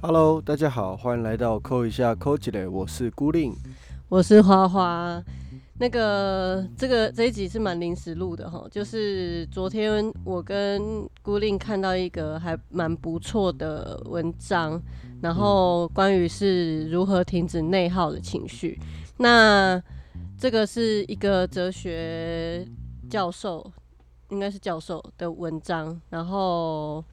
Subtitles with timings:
[0.00, 3.52] Hello，大家好，欢迎来到扣一下扣几嘞，我是孤令，
[4.08, 5.22] 我是花花。
[5.80, 14.80] 那个这个这一集是蛮临时录的哈，就是昨天我跟孤令看到一个还蛮不错的文章，
[15.20, 18.80] 然后关于是如何停止内耗的情绪。
[19.18, 19.80] 那
[20.38, 22.64] 这个是一个哲学
[23.10, 23.72] 教授，
[24.28, 27.04] 应该是教授的文章，然后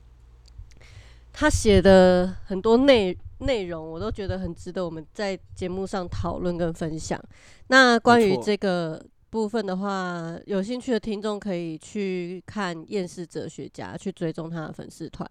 [1.34, 7.20] 他写的很多内内容，我都觉得很值得我们在节目上讨论跟分享。
[7.68, 15.28] 那关于这个部分的话，有兴趣的听众可以去看《厌世哲学家》，去追踪他的粉丝团。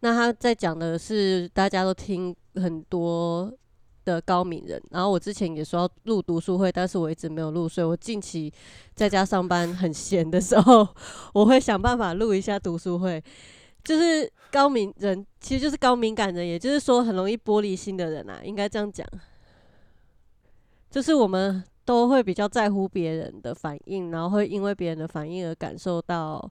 [0.00, 3.56] 那他在讲的是大家都听很多
[4.06, 8.50] 的高敏人，然后我之前也说要录读书会，但是我一直没有录，所以我近期
[8.94, 10.88] 在家上班很闲的时候，
[11.34, 13.22] 我会想办法录一下读书会。
[13.84, 19.06] 就是高敏人，其实就是高敏感人，也就是说很容易玻璃心的人啊，应该这样讲。
[20.90, 26.50] 就是我们都会比较在乎别人的反应，然后会因为别人的反应而感受到，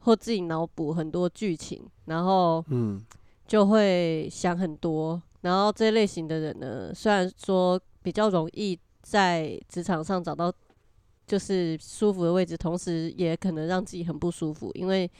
[0.00, 3.00] 或自己脑补很多剧情，然后嗯，
[3.46, 5.20] 就会想很多。
[5.48, 10.52] 然后这类型的人呢，虽然说比较容易在职场上找到
[11.26, 15.10] 就是舒服的位置，同时也可能让自己很不舒服，因为。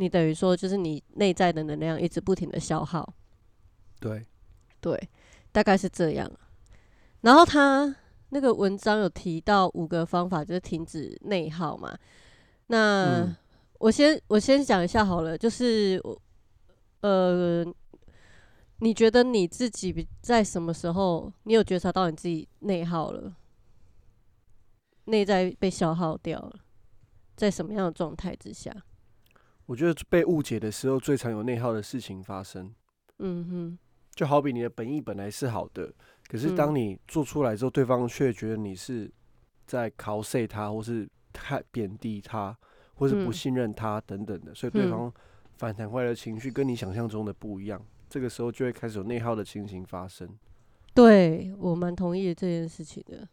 [0.00, 3.14] 你等于说，就是你内在的能量一直不停的消耗，
[3.98, 4.24] 对，
[4.80, 4.96] 对，
[5.50, 6.30] 大概是这样。
[7.22, 7.92] 然后他
[8.28, 11.98] 那个文章有提到五个方法，就是停止内耗嘛。
[12.68, 13.36] 那
[13.80, 16.16] 我先我先讲一下好了，就是我
[17.00, 17.66] 呃，
[18.80, 23.34] 你觉得你自己在什么时候，你有觉察到你自己内耗了，
[25.06, 26.60] 内在被消耗掉了，
[27.34, 28.74] 在什么样的状态之下？
[29.66, 32.72] 我觉得被误解的时候，最常有内耗的事情发生。
[33.18, 33.78] 嗯哼，
[34.14, 35.92] 就好比你的本意本来是好的，
[36.28, 39.10] 可是当你做出来之后，对方却觉得你是
[39.66, 42.56] 在嘲笑他，或是太贬低他，
[42.94, 45.12] 或是不信任他等等的，所以对方
[45.56, 47.84] 反弹回来的情绪跟你想象中的不一样。
[48.08, 50.28] 这个时候就会开始有内耗的情形发生。
[50.94, 53.28] 对我蛮同意这件事情的。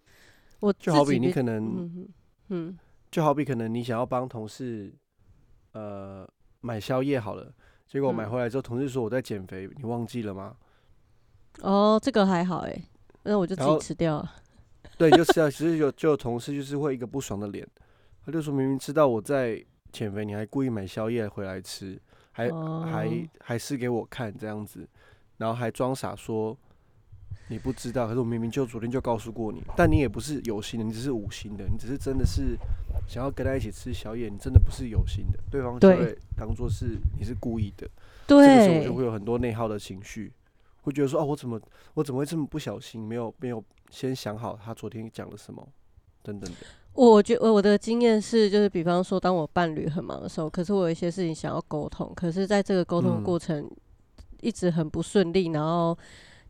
[0.60, 2.08] 我就好比你可能，
[2.50, 2.78] 嗯，
[3.12, 4.94] 就好比可能你想要帮同事。
[5.74, 6.26] 呃，
[6.62, 7.54] 买宵夜好了，
[7.86, 10.56] 结果买回来之后，同事说我在减肥，你忘记了吗？
[11.60, 12.82] 哦，这个还好哎，
[13.24, 14.36] 那我就自己吃掉了。
[14.98, 15.52] 对，就吃掉。
[15.52, 17.68] 其实有就有同事就是会一个不爽的脸，
[18.26, 22.02] 他就说明明知道我在减肥，你还故意买宵夜回来吃，
[22.36, 22.52] 还
[22.84, 24.86] 还还是给我看这样子，
[25.38, 26.56] 然后还装傻说。
[27.48, 32.58] 你不知道，可是我明明就昨天就告诉过你，但你也不是有心的，你只是无心的，你只是真的是
[33.08, 37.88] 想要跟他一起吃宵夜，你真的不是有心的，对方就会当做是你是故意的，
[38.26, 40.34] 对，这个时候就会有很多内耗的情绪，
[40.82, 41.62] 会觉得说哦，我怎么
[41.94, 45.68] 我怎么会这么不小心，没有没有先想好他昨天讲了什么，
[46.24, 46.58] 等等的。
[46.96, 53.70] 我觉我的经验是，就是比方说，当我伴侣很忙的时候，可是我有一些事情想要沟通，可是在这个沟通过程
[54.42, 55.98] 一直很不顺利，然后。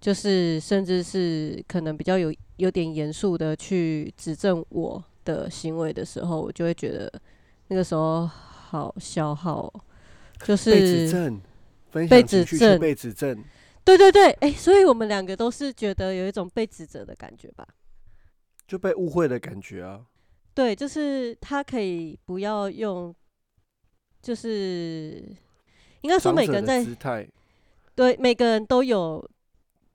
[0.01, 7.11] 就是，甚至是可能比较有有点严肃的去指正我的行为的时候，我就会觉得
[7.69, 9.73] 那个时候好消耗，
[10.43, 11.41] 就是被指正，
[11.91, 13.43] 被指正，被指正，
[13.83, 17.65] 对对对，哎，所以我们两个都是觉得有一种被指责的感觉吧，
[18.67, 20.01] 就被误会的感觉啊。
[20.55, 23.13] 对，就是他可以不要用，
[24.23, 25.23] 就是
[26.01, 26.83] 应该说每个人在，
[27.93, 29.23] 对，每个人都有。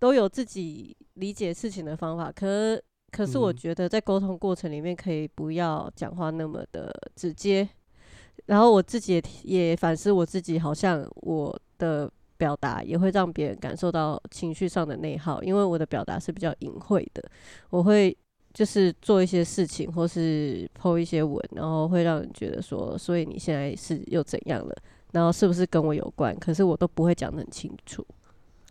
[0.01, 7.69] 都有自己理解事情的方法，可可是我觉得在沟通过程里面可以不要讲话那么的直接，
[8.47, 9.23] 然后我自己也
[9.69, 17.23] 也反思我自己，好像我的表达也会让别人感受到情绪上的内耗，因为我的表达是比较隐晦的，
[17.69, 18.17] 我会
[18.53, 24.77] 就是做一些事情或是抛一些文，然后会让人觉得说，所以你现在是又怎样了，
[25.13, 26.37] 然后是不是跟我有关？
[26.39, 28.05] 可是我都不会讲得很清楚。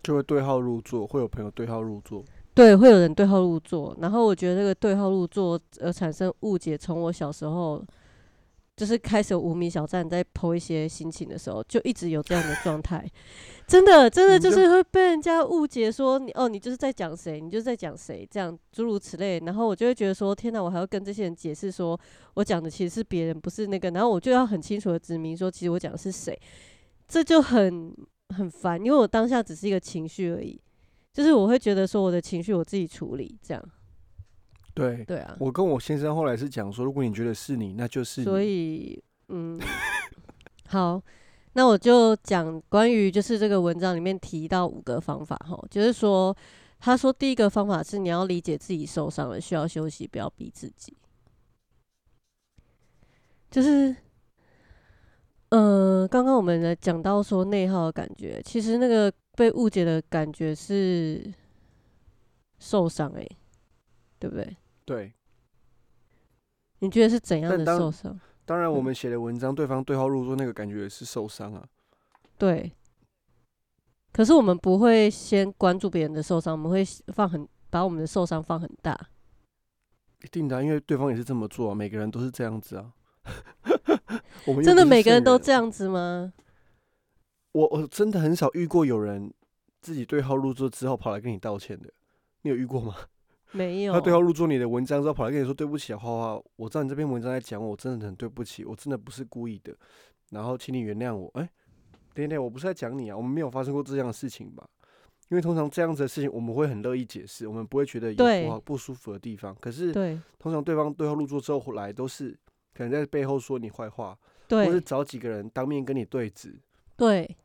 [0.01, 2.23] 就会对号入座，会有朋友对号入座，
[2.53, 3.95] 对，会有人对号入座。
[3.99, 7.83] 然后我觉得这个对号入座而产生误解，从我小时候
[8.79, 13.05] 就是开始无名小站在剖一些心情的时候，就一直有这样的状态。
[13.67, 19.37] 真的，真的就是会被人家误解说你哦，你就是在讲谁，你就是在讲谁，这样诸如此类。
[19.41, 21.99] 然后我就会觉得说，天哪，我还要跟这些人解释说
[22.35, 23.91] 我讲的其实是别人，不是那个。
[23.91, 26.39] 然后我就要很清楚的指明说，其实我讲的是谁，
[27.07, 27.93] 这就很。
[28.37, 30.61] 很烦，因为我当下只是一个情绪而已，
[31.11, 33.69] 就是我会觉得说我的情绪我自己处理这样。
[34.79, 38.41] 对对啊，我跟我先生后来是讲说，如果你觉得是你，那就是所。
[38.41, 39.59] 以嗯，
[40.67, 41.01] 好，
[41.53, 46.35] 那我就讲关于就是这个文章里面提到五个方法哈，就是说
[46.79, 50.95] 他说第一个方法是你要理解自己受伤了，需要休息，不要逼自己，
[53.51, 53.95] 就是。
[55.51, 61.33] 呃，刚刚我们呢讲到说内耗的感觉，其实那个被误解的感觉是
[62.59, 63.27] 受伤哎、
[64.19, 64.55] 对不对？
[64.89, 65.13] 对，
[66.79, 68.19] 你觉得是怎样的但当受伤？
[68.43, 71.63] 当然我嗯们写的文章，对方对号入座，那个感觉也是受伤啊。
[72.39, 72.71] 对。
[74.11, 76.83] 可是我们不会先关注别人的受伤，我们会
[77.13, 78.99] 放很把我们的受伤放很大。
[80.23, 82.91] 一定的啊、因为对方也是这么做啊，每个人都是这样子啊。
[84.47, 86.33] 我们又真的不是每个人都人这样子吗？
[87.51, 89.31] 我我真的很少遇过有人
[89.81, 91.93] 自己对号入座之后跑来跟你道歉的，
[92.41, 92.95] 你有遇过吗？
[93.51, 93.93] 没有。
[93.93, 99.75] 他对号入座你的文章之后跑来跟你说对不起啊，花花，我知道你这篇文章在讲我，我真的很对不起，我真的不是故意的，
[100.29, 101.29] 然后请你原谅我。
[101.35, 101.49] 哎、
[102.13, 104.67] 等一等，我不是在讲你啊，我们没有发生过这样的事情吧？
[105.29, 109.55] 因为通常这样子的事情，我们会很乐意解释，我们不会觉得有对不好不舒服的地方。
[109.61, 112.31] 可是对通常对方对号入座之后回来，都是
[112.73, 114.17] 可能在背后说你坏话，
[114.49, 116.59] 或是找几个人当面跟你对质，
[116.97, 117.37] 对，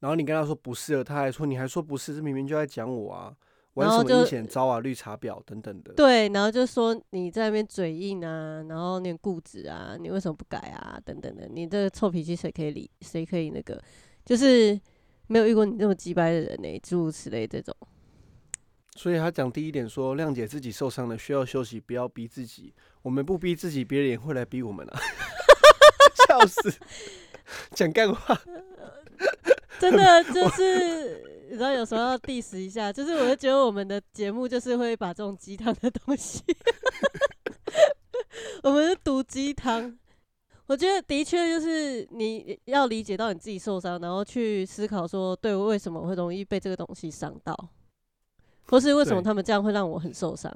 [0.00, 3.34] 然后你跟他说不是了，他还说你还说不是，这明明就在讲我啊，
[3.78, 5.92] 玩然后就什么阴险招啊、绿茶婊等等的。
[5.94, 11.00] 对，然后就说你在那边嘴硬啊，然后你很固执啊，你为什么不改啊？
[11.04, 12.90] 等等的，你这个臭脾气谁可以理？
[13.02, 13.80] 谁可以那个？
[14.24, 14.78] 就是
[15.28, 17.74] 没有遇过你这么鸡掰的人呢、诸如此类这种。
[18.96, 22.74] 所以他讲第一点说，谅解自己受伤了，需要休息，不要逼自己。
[23.02, 25.00] 我们不逼自己，别人也会来逼我们啊！
[26.26, 26.74] 笑死，
[27.70, 28.38] 讲干话。
[29.78, 36.44] 真的就是，你知道有时候要 diss 一下，就是我就觉得我们的节目就是会把这种鸡汤的东西，
[38.62, 39.98] 我们是毒鸡汤。
[40.66, 47.70] 我觉得的确就是你要理解到你自己受伤，然后去思考说，对，我为什么会容易被这个东西伤到，
[48.66, 50.52] 或是为什么他们这样会让我很受伤，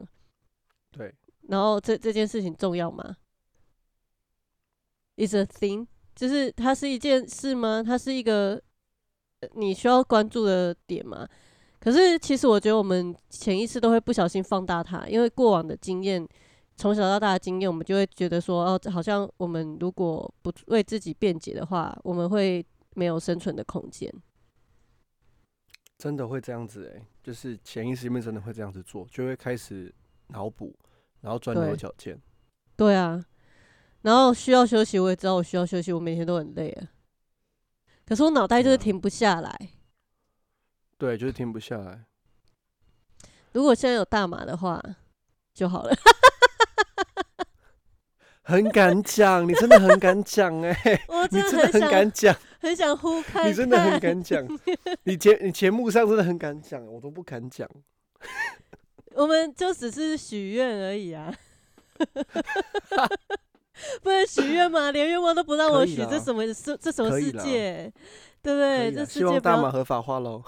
[0.91, 1.15] 对，
[1.49, 3.17] 然后这这件事情重要吗
[5.17, 7.83] ？Is a thing，就是它是一件事吗？
[7.83, 8.63] 它是一个呃
[9.55, 11.29] 你需要关注的点嘛？
[11.81, 16.27] 可是其实我觉得我们潜意识都会不小心放大它，因为过往的经验，
[16.77, 24.13] 从小到大的经验，我们就会觉得说，哦，好像我们如果不为自己辩解的话，我们会没有生存的空间。
[25.99, 29.93] 真的会这样子哎、就是潜意识里面真的会这样子做，就会开始
[30.29, 30.75] 脑补，
[31.21, 32.21] 然后钻牛角尖。
[32.77, 33.25] 对啊，
[34.03, 36.89] 然后需要休息，我也知道我需要休息，我每天都很累啊。
[38.13, 39.59] 可是我脑袋就是停不下来。
[40.99, 42.05] 对，就是停不下来。
[43.53, 44.79] 如果现在有大麻的话
[45.55, 45.97] 就好了。
[48.45, 50.75] 很敢讲，你真的很敢讲哎、
[51.09, 54.47] 我你真的很敢讲，很想呼看你真的很敢讲，
[55.05, 57.67] 你节你节目上真的很敢讲，我都不敢讲。
[59.15, 61.35] 我们就只是许愿而已啊，
[64.03, 64.91] 不能许愿吗？
[64.91, 67.93] 连愿望都不让我许，这什么世这什么世界？
[68.43, 68.93] 对不对？
[68.93, 70.43] 这世希望界不合法化喽。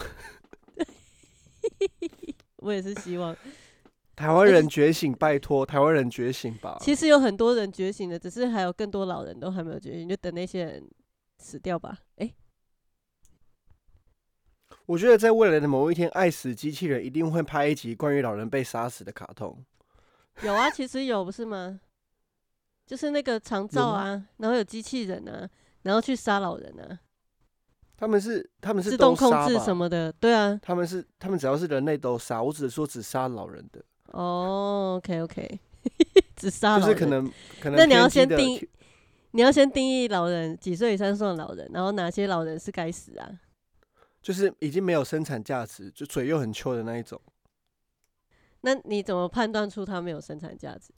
[2.59, 3.37] 我也是希望。
[4.17, 6.79] 台湾人觉醒，拜托，台湾人觉醒吧！
[6.81, 10.89] 其实有很多人觉醒的，只是还有更多老人都还没有觉醒，就等那些人
[11.39, 11.99] 死掉吧。
[12.19, 12.33] 诶，
[14.87, 19.65] 我觉得在未来的某一天，爱死机器人一定会拍一集关于老人被杀死的卡通。
[20.43, 21.81] 有啊，其实有不是吗？
[22.87, 25.49] 就是那个长照啊，然后有机器人啊，
[25.83, 27.01] 然后去杀老人啊，
[27.97, 30.59] 他们是他们是自动控制什么的，对啊。
[30.63, 35.61] 他们是他们只要是人类都杀，我只是说只杀老人的，哦，OK OK，
[36.37, 36.87] 只杀老人。
[36.87, 38.69] 就是可能可能那你要先定
[39.31, 43.41] 你要先定义老人几岁以上算老人，然后哪些老人是该死啊？
[44.23, 47.21] 就是已经没有生产价值，就嘴又很臭的那一种。
[48.63, 50.93] 那你怎么判断出他没有生产价值？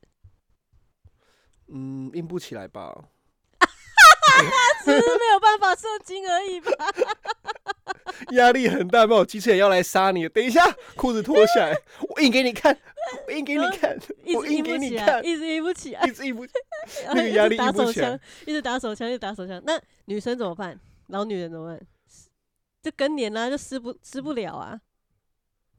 [1.68, 2.94] 嗯，硬不起来吧？
[4.84, 6.70] 只是没有办法射精而已吧？
[8.32, 10.28] 压力很大，没有机器人要来杀你。
[10.28, 10.62] 等一下，
[10.94, 11.76] 裤子脱下来，
[12.08, 12.76] 我硬给你看，
[13.26, 16.52] 我硬给你看，一 我硬直硬不起来，给你看，一直硬不起来一，直硬不， 起
[17.06, 19.60] 来那个压力硬不起来手枪，一直打手枪，一直打手枪。
[19.64, 20.78] 那女生怎么办？
[21.08, 21.80] 老女人怎么办？
[22.82, 24.78] 就更年啦、就吃不吃不了啊！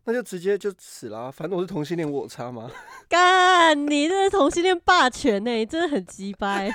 [0.07, 2.71] 那就直接就死啦啊、反正我是同性恋，我有差吗？
[3.09, 6.73] 干，你这是同性恋霸权呢、你真的很鸡掰。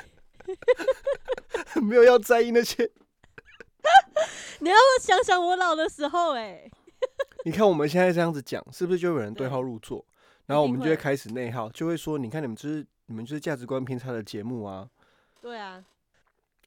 [1.81, 2.91] 没有要在意那些。
[4.61, 6.71] 你要想想我老的时候、哎，
[7.47, 10.05] 你看我们现在这样子讲，是不是就有人对对号入座？
[10.45, 14.87] 然后我们就会开始内耗，就会说，你看你们就是你们就是价值观偏差的节目啊。
[15.41, 15.83] 对啊。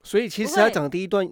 [0.01, 1.31] 所以其实他讲的第一段，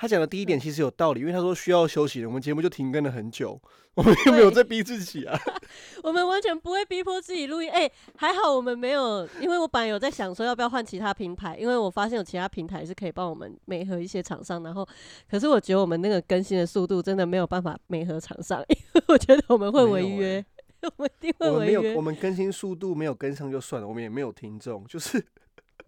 [0.00, 3.60] 他讲的第一点其实有道理，因为他说需要休息，我们节目就停更了很久，
[3.92, 5.38] 我们又没有在逼自己啊。
[6.02, 14.88] 我们完全不会逼迫自己录音，哎，还好我们没有，因为我本来有在想说要不要换其他平台，因为我发现有其他平台是可以帮我们美合一些厂商，然后，
[15.30, 20.42] 可是我觉得我们那个更新的速度真的没有办法美合厂商，因为我觉得我们会违约，
[20.80, 21.94] 我们一定会违约。
[21.94, 25.22] 我们更新速度没有跟上就算了，我们也没有听众，就是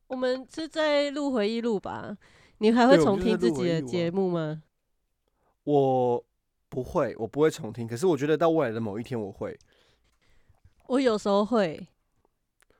[0.08, 2.14] 我们是在录回忆录吧？
[2.62, 4.62] 你还会重听自己的节目吗？
[5.64, 6.24] 我。
[6.74, 7.86] 不会，我不会重听。
[7.86, 9.54] 可是我觉得到未来的某一天我会。
[10.86, 11.86] 我有时候会，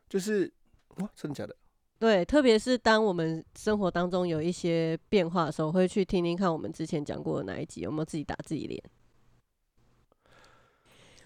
[0.08, 0.50] 就是
[0.96, 1.54] 哇，真的假的？
[1.98, 8.82] 对，特别是当我们生活当中有一些变化的时候，会去听听看我们之前讲过的哪一集，有没有自己打自己脸。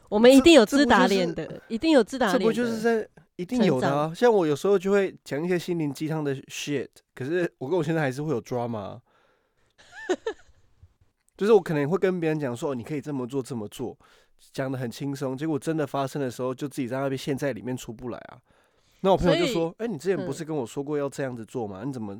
[0.09, 2.41] 我们一定有自打脸的，一定有自打脸。
[2.41, 4.13] 这不就是在一定有的啊？
[4.15, 9.01] 像我有时候就会讲一些心灵鸡汤的 shit，可是我跟我现在还是会有 drama。
[11.37, 13.97] 就是我可能会跟别人讲说，哦你可以这么做，这么做，
[14.53, 15.37] 讲的很轻松。
[15.37, 18.39] 结果真的发生的时候，就自己在那边陷在里面出不来啊。
[19.01, 21.83] 那我朋友就说：“哎，你之前不是跟我说过要这样子做吗？
[21.85, 22.19] 你怎么，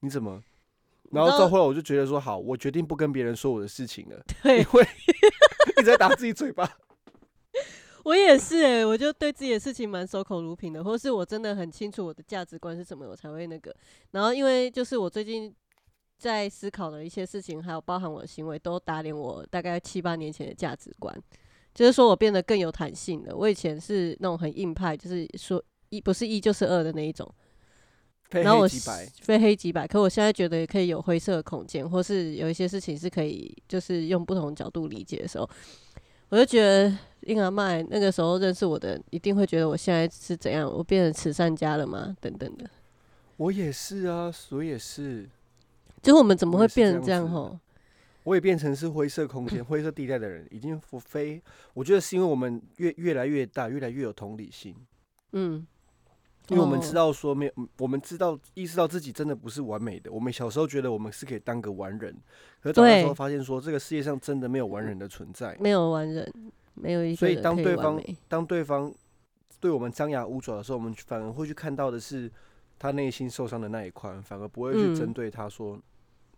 [0.00, 0.42] 你怎么？”
[1.12, 4.82] 然后到后来我就觉得说：“好，我决定不跟别人说我的事情了。”对，因为
[5.76, 6.66] 一直在打自己嘴巴。
[8.04, 13.74] 我也是哎，我就对自己的事情蛮守口如瓶的，或是我真的很清楚我的价值观是什么，我才会那个。
[14.12, 15.54] 然后因为就是我最近。
[16.16, 21.14] 在思考的一些事情，还有包含我的行为，都打脸我大概七八年前的价值观。
[21.74, 23.36] 就是说我变得更有弹性了。
[23.36, 27.28] 我以前是那种很硬派，就是说一不是一就是二的那一种。
[28.30, 28.68] 然后我
[29.20, 29.86] 非黑即白。
[29.86, 35.50] 可我现在觉得也可以有灰色的空间，或是有一些事情是可以，就是用不同角度理解的时候，
[36.28, 40.70] 我就觉得婴儿麦那个时候认识我的，一定会觉得我现在是怎样？
[40.70, 42.16] 我变成慈善家了吗？
[42.20, 42.68] 等等的。
[43.36, 45.28] 我也是啊，所以也是。
[46.02, 47.58] 就我们怎么会变成这样吼？
[48.24, 51.42] 我也变成是灰色空间、 灰色地带的人，已经非
[51.74, 54.74] 我觉得是因为我们越越来越大，越来越有同理心。
[55.32, 55.66] 嗯，
[56.48, 60.10] 因为我们知道说没有，我们知道意识到自己真的不是完美的。
[60.12, 62.16] 我们小时候觉得我们是可以当个完人，
[62.62, 66.32] 可长大之后发现说这个世界上真的没有完人的存在，没有完人，
[66.74, 68.92] 没有一所以当对方当对方
[69.60, 72.30] 对我们张牙舞爪的时候，我们反而会去看到的是
[72.78, 75.78] 他内心受伤的那一块，反而不会去针对他说。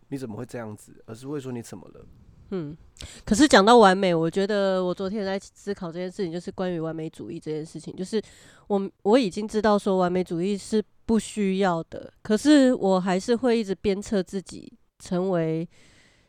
[0.09, 1.02] 你怎么会这样子？
[1.07, 2.07] 而是会说你怎么了？
[2.50, 2.76] 嗯，
[3.25, 7.93] 可是讲到完美，我觉得我昨天在思考这件事情，就是关于完美主义这件事情。
[7.97, 8.23] 就是
[8.69, 15.69] 我我已经知道说完美主义是不需要的，可是我还是会一直鞭策自己成为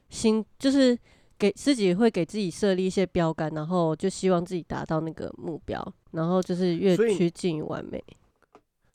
[0.10, 0.98] 新，就是
[1.38, 8.04] 给自己会给自己设立一些标杆，然后就希望自己达到那个目标，然后就是越趋近于完美。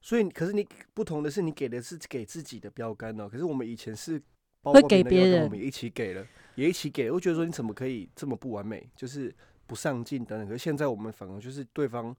[0.00, 3.28] 所以，可是你不同的是，你给的是给自己的标杆哦。
[3.28, 4.22] 可是我们以前是。
[4.64, 7.11] 会给别人，我们一起给了，也一起给。
[7.11, 9.34] 我觉得说你怎么可以这么不完美，就是
[9.66, 10.46] 不上进等等。
[10.46, 12.16] 可是现在我们反而就是对方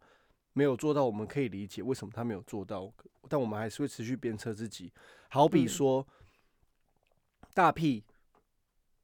[0.52, 2.92] 没有做到，我们可以理解为什么他没有做到，
[3.30, 4.92] 但我们还是会持续鞭策自己。
[5.30, 6.06] 好比说
[7.54, 8.04] 大屁。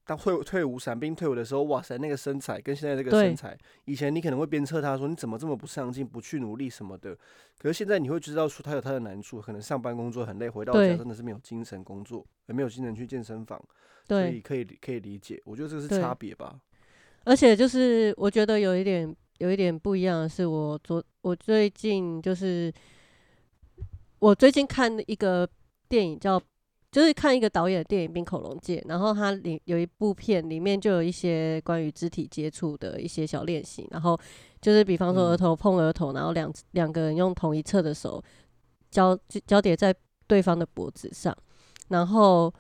[0.10, 7.16] 当退退伍伞兵退伍的时候，哇塞，那个身材跟现在这个身材，以前你可能会鞭策他说你怎么这么不上进，不去努力什么的。
[7.60, 13.64] 可是现在你会知道说他有他的难处，可能上班工作很累，回到家真的是没有精神工作，也没有精神去健身房，
[14.08, 15.40] 所以可以可以理解。
[15.46, 16.60] 我觉得这是差别吧。
[17.26, 22.74] 而且就是我觉得有一点有一点不一样的是，我昨我最近就是
[24.18, 25.48] 我最近看一个
[25.88, 26.42] 电影叫。
[26.92, 34.20] 就是看一个导演的电影《冰口龙界》，然后他里有一部片，里面就有一些关于肢体接触的一些小练习，然后
[34.60, 38.24] 就是比方说额头碰额头，然后两两个人用同一侧的手
[38.90, 39.94] 交交叠在
[40.26, 41.36] 对方的脖子上，
[41.90, 42.52] 然后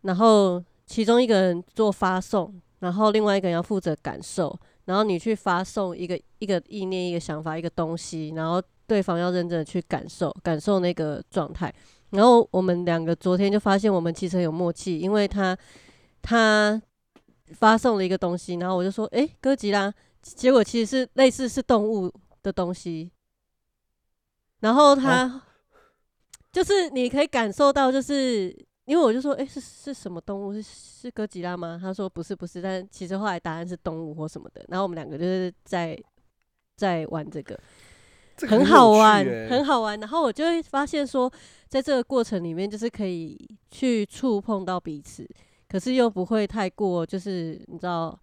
[0.00, 11.70] 然后其中一个人做发送，然后另外一个人要负责感受，然后你去发送一个一个意念、一个想法、一个东西，然后对方要认真的去感受感受那个状态。
[12.16, 15.56] 然后我们两个昨天就发现我们其实很有默契，因为他
[16.22, 16.80] 他
[17.52, 19.92] 发送了一个东西，然后我就说：“哎，哥吉拉。”
[20.22, 22.10] 结果其实是类似是动物
[22.42, 23.10] 的东西。
[24.60, 25.42] 然后他
[26.50, 28.48] 就是你可以感受到，就是
[28.86, 30.52] 因为我就说：“哎，是是什么动物？
[30.54, 34.64] 是是哥吉拉吗？”他说：“不是，不是。”但其实后来答案是动物或什么的。
[34.68, 35.96] 然后我们两个就是在
[36.76, 37.56] 在玩这个。
[38.48, 39.98] 很好玩，很好玩。
[40.00, 41.32] 然后我就会发现说，
[41.68, 43.38] 在这个过程里面，就是可以
[43.70, 45.26] 去触碰到彼此，
[45.68, 48.18] 可是又不会太过，就是你知道，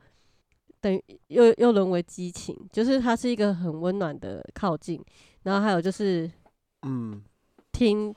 [0.82, 5.04] 等于又又沦为激情，就是它是一个很温暖的靠近，
[5.44, 6.30] 然后还有就是
[6.82, 7.24] 嗯，
[7.72, 8.14] 听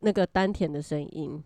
[0.00, 1.42] 那个丹田的声音，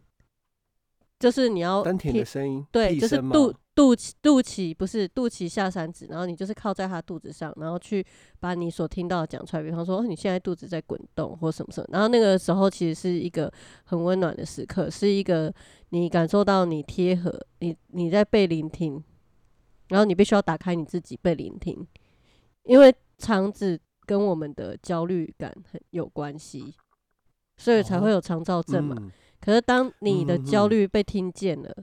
[1.19, 8.04] 就是你要丹田的声音，对，就是肚肚脐肚脐不是肚脐下三指，然后你就是靠在他肚子上，然后去
[8.38, 9.62] 把你所听到的讲出来。
[9.62, 13.50] 比方说，哦你现在肚子在滚动或什么什么，然后那个时候其实是一个
[13.84, 15.50] 很温暖的时刻，是一个
[15.88, 19.02] 你感受到你贴合，你你在被聆听，
[19.88, 21.87] 然后你必须要打开你自己被聆听，
[22.64, 26.75] 因为肠子跟我们的焦虑感很有关系，
[27.56, 28.94] 所以才哦会有肠燥症嘛。
[28.99, 29.10] 嗯
[29.40, 31.75] 可是当你的焦嗯虑被听见了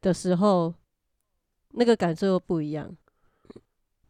[0.00, 0.72] 的时候，
[1.72, 2.96] 那个感受又不一样。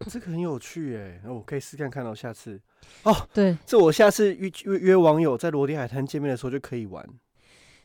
[0.09, 2.59] 这个很有趣哎，那我可以试看看哦，下次
[3.03, 7.07] 哦对，这我下次约约约网友在罗迪海滩见面的时候就可以玩，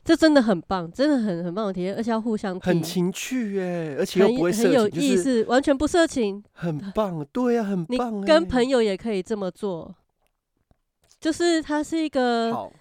[0.01, 6.41] 这真的很棒，真的很很棒的体验，而且要互相，很情趣哎，而且又很不会很有意思，完全不色情。
[6.53, 9.94] 很棒，对呀，很棒哎，跟朋友也可以这么做，
[11.20, 12.72] 就是它是一个，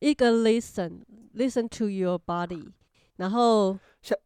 [0.00, 1.00] 一个 listen
[1.34, 2.68] listen to your body，
[3.16, 4.18] 然后像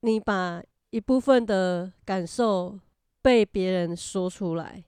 [0.00, 2.78] 你把一部分的感受
[3.22, 4.84] 被别人说出来，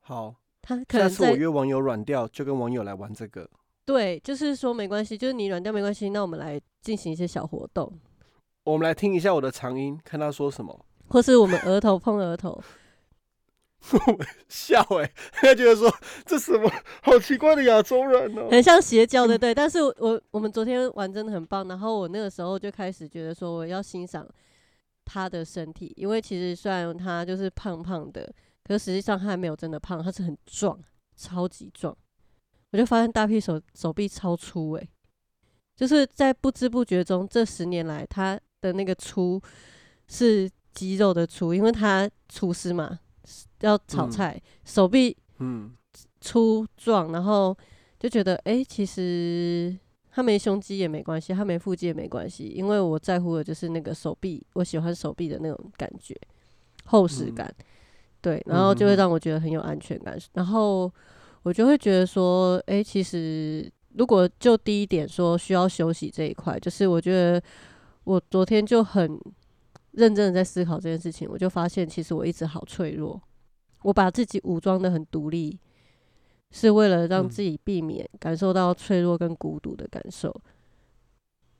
[0.00, 3.48] 好，他可下能下次我约网友软掉，就跟网友来玩这个。
[3.84, 7.92] 对，就是说没关系，就是你软掉没关系，那我们来进行一些小活动，
[8.64, 10.84] 我们来听一下我的长音，看他说什么。
[11.08, 12.60] 或是我们额头碰额头，
[14.48, 15.88] 笑哎、他觉得说
[16.24, 16.68] 这什么
[17.02, 19.54] 好奇怪的亚洲人哦、很像邪教的对。
[19.54, 24.26] 但是我我我们昨天玩真的很棒，然后我那个时候就开始觉得说我要欣赏
[25.06, 28.30] 他的身体，因为其实虽然他就是胖胖的，
[28.62, 30.78] 可是实际上他还没有真的胖，他是很壮，
[31.16, 31.96] 超级壮。
[32.72, 34.88] 我就发现大屁手手臂超粗诶、
[35.74, 39.40] 就是在不知不觉中，这十年来他的那个粗
[40.08, 42.98] 是肌肉的粗，因为他厨师嘛，
[43.60, 44.10] 要炒嗯。
[44.10, 45.74] 菜，手臂嗯，
[46.20, 47.56] 粗壮，然后
[47.98, 49.78] 就觉得哎、诶其实
[50.16, 56.18] 他没胸肌也没关系，他没腹肌也没关系，因为我在乎的就是那个手臂，我喜欢手臂的那种感觉，
[56.86, 57.34] 厚实嗯。
[57.34, 57.54] 感，
[58.22, 60.90] 对，然后就会让我觉得很有安全感，然后
[61.42, 67.42] 我就会觉得说，哎、其实如果就第一点说需要休息这一块，就是我觉得
[68.04, 69.20] 我昨天就很
[69.90, 73.20] 认真的在思考这件事情，我就发现其实我一直好脆弱，
[73.82, 75.60] 我把自己武装的很独立，
[76.50, 80.34] 是为了让嗯自己避免感受到脆弱跟孤独的感受，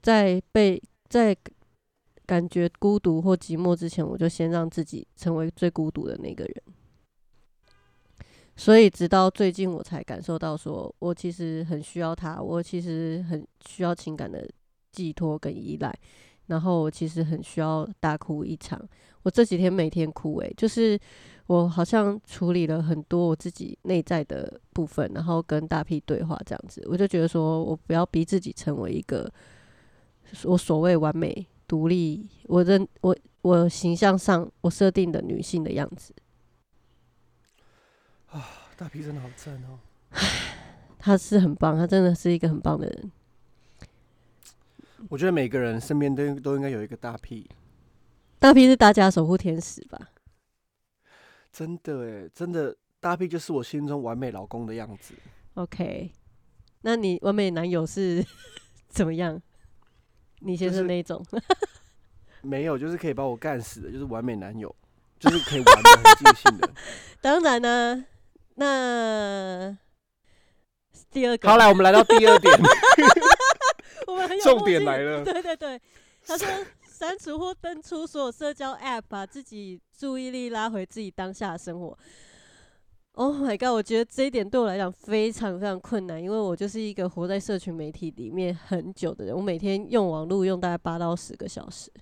[0.02, 1.36] 在被在
[2.24, 6.62] 感觉孤独或寂寞之前，我就先让自己成为最孤独的那个人。
[8.56, 14.48] 所以直到最近，我才感受到说，我其实很需要他，我其实很需要情感的
[14.92, 15.94] 寄托跟依赖，
[16.46, 18.80] 然后我其实很需要大哭一场。
[19.22, 20.98] 我这几天每天哭、欸，就是
[21.46, 29.32] 我好像处理了很多我自己内在的部分，然后跟大 P 对话这样子，我就觉得说我不要逼自己成为一个
[30.44, 36.12] 我所谓完美、独立，我认我我形象上我设定的女性的样子。
[38.30, 38.44] 啊
[38.76, 39.78] 大 P 真的好赞哦、
[40.98, 43.12] 他是很棒，他真的是一个很棒的人。
[45.08, 47.48] 我觉得每个人身边都都应该有一个大 P，，
[48.40, 50.10] 大 P 是大家守护天使吧？
[51.56, 55.14] 真的哎，真的大屁就是我心中完美老公的样子。
[55.54, 56.12] OK，
[56.82, 58.22] 那你完美男友是
[58.88, 59.40] 怎么样？
[60.40, 61.24] 你先就是生那一种？
[62.42, 64.76] 没有，就是可以把我干死的，就是完美男友，
[65.18, 66.70] 就是可以玩的很尽兴的。
[67.22, 68.04] 当然呢、
[68.56, 69.74] 那
[71.10, 72.54] 第二个，好，来，我们来到第二点，
[74.06, 75.80] 我们很有重点来了对对对，
[76.26, 76.46] 他说
[76.96, 81.98] 删除或登出所有社交 App，把自己注意力拉回自己当下的生活。
[83.12, 83.68] Oh my god！
[83.68, 91.92] 我觉得这一点对我来讲非常非常困难，因为我就是一个活在社群媒体里面很久的人，我每天用网络用大概八到十个小时。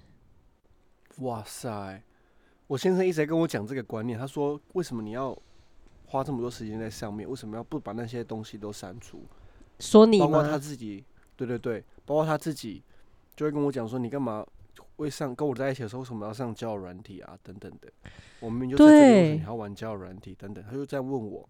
[1.18, 2.00] 哇塞！
[2.68, 5.37] 我先生一直在跟我讲这个观念，他说为什么你要
[6.07, 7.28] 花这么多时间在上面？
[7.28, 9.24] 为什么要不把那些东西都删除？
[9.80, 10.57] 说你包括他？
[10.57, 11.04] 自己，
[11.35, 12.80] 对对对，包括他自己
[13.35, 14.46] 就会跟我讲说，你干嘛
[14.96, 17.37] 会上跟我在一起的时候，为什么要上交友软体啊？
[17.42, 17.92] 等等的，
[18.40, 20.64] 我们明明就在这里，你要玩交友软体等等？
[20.64, 21.48] 他就这样问我，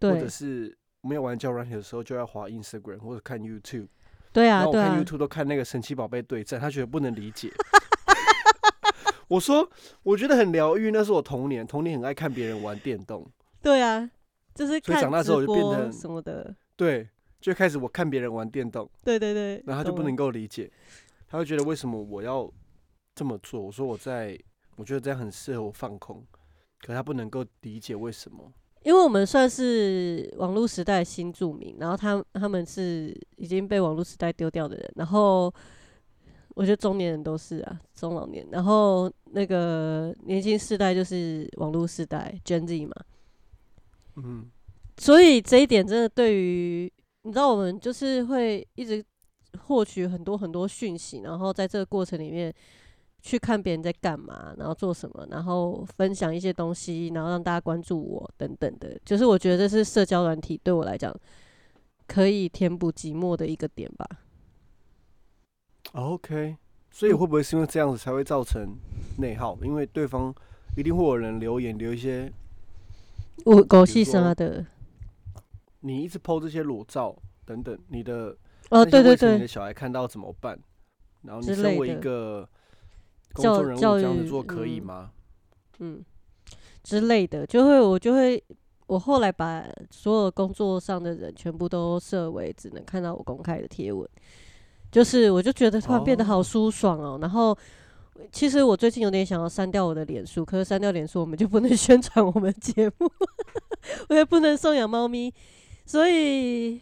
[0.00, 3.88] 或者是没有玩交友软体的时候，就要滑 Instagram 或者看 YouTube，
[4.32, 7.52] 对啊对然后我看啊，YouTube 都看那个神奇宝贝对战，他觉得不能理解。
[9.28, 9.68] 我说，
[10.04, 13.26] 我觉得很疗愈，那是我童年，童年很爱看别人玩电动，
[13.60, 14.08] 对啊，
[14.54, 16.54] 就是所以看长大之后就变成什么的。
[16.76, 17.08] 对，
[17.40, 20.70] 就开始我看别人玩电动，对对对，然后他就不能够理解，
[21.26, 22.48] 他会觉得为什么我要
[23.16, 23.60] 这么做？
[23.60, 24.38] 我说我在
[24.76, 26.22] 我觉得这样很适合我放空，
[26.80, 28.52] 可他不能够理解为什么。
[28.82, 35.52] 因为我们算是网络时代新著名，然后他他们是已经被网络时代丢掉的人，然后
[36.54, 42.94] 我觉得中年人都是啊，中老年，然后那个年轻世代就是网络世代 Gen Z 嘛，
[44.16, 44.48] 嗯，
[44.98, 49.04] 所以这一点真的对于你知道，我们就是会一直
[49.66, 52.54] 获取很多很多讯息，然后在这个过程里面。
[53.26, 61.12] 去看别人在干嘛，然后做什么，然后分享一些东西，然后让大家关注我等等的，就是我觉得这是社交软体对我来讲
[62.06, 64.06] 可以填补寂寞的一个点吧。
[65.94, 66.56] OK，
[66.92, 68.76] 所以会不会是因为这样子才会造成
[69.18, 69.58] 内耗？
[69.60, 70.32] 因为对方
[70.76, 72.32] 一定会有人留言留一些
[73.44, 74.64] 我狗戏啥的，
[75.80, 78.36] 你一直 PO 这些裸照等等，你的
[78.70, 80.56] 哦对对对，你的小孩看到怎么办？
[81.22, 82.48] 然后你身为一个。
[83.42, 85.10] 教教育这样子做可以吗？
[85.78, 86.04] 嗯，
[86.82, 88.42] 之类的，就会我就会，
[88.86, 94.08] 我后来把所有工作上的人全部都设为只能看到我公开的贴文，
[94.90, 97.18] 就是我就觉得突然变得好舒爽哦。
[97.20, 97.56] 然后
[98.32, 103.10] 其实我最近有点想要删掉我的脸书，可是删掉脸书我们就不能 宣传我们节目，
[104.08, 105.34] 我也不能送养猫咪，
[105.84, 106.80] 所以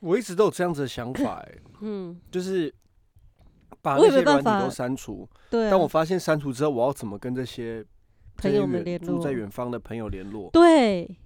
[0.00, 2.72] 我一直都有这样子的想法，哎，嗯，就是。
[3.80, 5.28] 把那些软体都删除。
[5.50, 5.70] 对。
[5.70, 7.84] 当我发现删除之后，我要怎么跟这些
[8.36, 9.06] 朋友们联络？
[9.06, 10.50] 住在远方的朋友联络。
[10.52, 11.16] 对。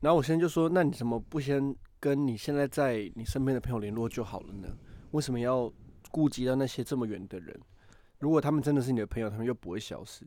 [0.00, 4.68] 然后我现在就说：“那你怎么不先跟你现在在你身边的朋友联络就好了呢？
[5.10, 5.70] 为什么要
[6.10, 7.60] 顾及到那些这么远的人？
[8.18, 10.24] 如果他们真的是你的朋友，他们又不会消失。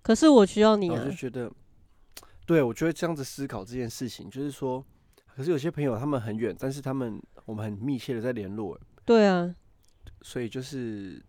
[0.00, 0.88] 可是我需要你。
[0.88, 1.52] 我就觉得，
[2.46, 4.82] 对我就会这样子思考这件事情，就是说，
[5.36, 8.80] 可是有些朋友他们很远，但是他们我们很密切的在联络。
[9.04, 9.54] 对啊。
[10.22, 11.20] 所以就是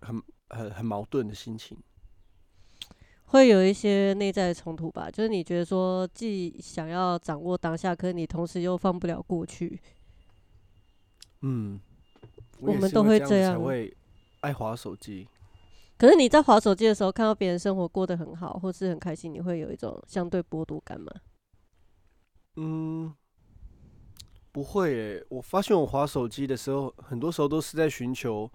[0.00, 1.76] 很很很矛盾的心情，
[3.24, 5.10] 会有一些内在冲突吧。
[5.10, 9.80] 就是你觉得说，既想要掌握当下，可是你同时又放不了过去。
[11.42, 11.80] 嗯，
[12.60, 13.96] 我们都会这样，才会
[14.40, 15.28] 爱滑手机。
[15.98, 21.12] 可是你在滑手机的时候，看到别人生活过得很好，或是很开心，你会有一种相对剥夺感吗？
[22.56, 23.14] 嗯。
[24.54, 28.48] 不会诶，我发现我滑手机的时候，很多时候都是在寻求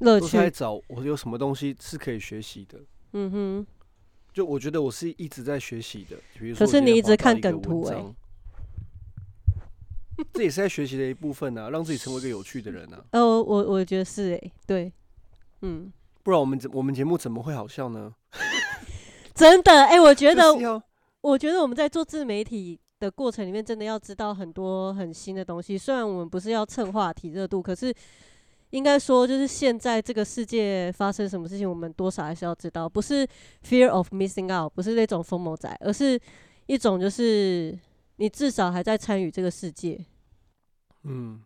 [0.00, 2.80] 乐趣，在找我有什么东西是可以学习的。
[3.12, 3.66] 嗯哼，
[4.32, 6.16] 就我觉得我是一直在学习的。
[6.38, 8.02] 比如说，可是你一直看梗图哎，
[10.32, 13.04] 这也是在学习的一部分啊，让自己成为一个有趣的人啊。
[13.12, 14.90] 哦，我我觉得是哎，对，
[15.60, 18.14] 嗯，不然我们我们节目怎么会好笑呢？
[19.36, 20.42] 真的哎，我觉得，
[21.20, 22.80] 我觉得我们在做自媒体。
[23.00, 25.76] 的过程里面，真的要知道很多很新的东西。
[25.76, 27.92] 虽然我们不是要蹭话题热度，可是
[28.70, 32.86] 应该说，就是现在这个世界发生什么事情，我们多少还是要知道。
[32.86, 33.26] 不是
[33.64, 36.20] fear of missing out，不是那种疯魔仔，而是
[36.66, 37.76] 一种就是
[38.16, 39.98] 你至少还在参与这个世界。
[41.04, 41.42] 嗯，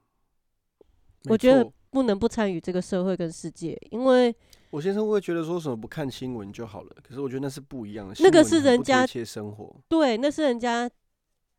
[1.31, 4.35] 我觉得不能不参与这个社会跟世界，因为
[4.71, 6.97] 我先生会觉得说什么不看新闻就好了。
[7.07, 10.91] 可是我觉得那是不一样的，那个是人家生活，对，那是人家。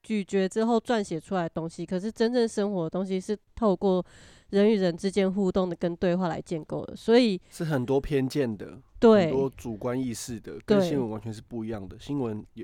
[0.06, 4.06] 咀嚼之后撰写出来的东西，可是真正生活的东西是透过
[4.52, 11.98] 人与人之间互动的跟对话来建构的，所以是很多偏见的，对，很多主观意识的，跟新闻完全是不一样的。
[12.00, 12.64] 新闻有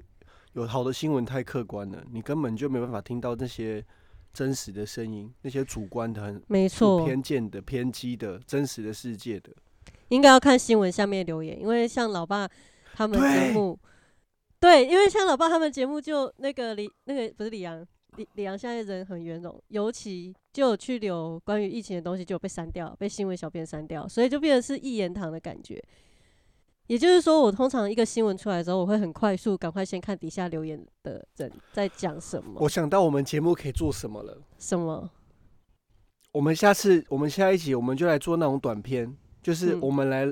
[0.54, 3.84] 有好的新闻太客观了，你根本就没办法听到那些
[4.32, 9.52] 真实的声音，那些主观的、很没错偏见的、偏激的真实的世界的，
[10.10, 12.48] 应该要看新闻下面留言，因为像老爸
[12.94, 13.80] 他们节目。
[14.62, 17.84] 对，因为像老爸他们节目就那个李那个不是李阳，
[18.16, 25.84] 李李阳现在人很圆融，尤其就有去留关于疫情的东西就被删掉，被新闻小编删掉，所以就变成是一言堂的感觉。
[26.86, 32.62] 也就是说，我通常一个新闻出来之后，我会很快速赶快先看底下留言的人在讲什么。
[32.62, 34.38] 我想到我们节目可以做什么了？
[34.60, 35.10] 什么？
[36.34, 40.32] 我们下次我们下一集我们就来做那种短片，就是我们来。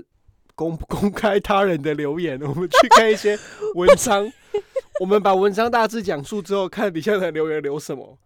[0.59, 3.39] 公 公开他人的留言，我们去看一些
[3.75, 4.29] 文章，
[4.99, 8.17] 我们把文章大致讲述之后，看底下的留言留什么。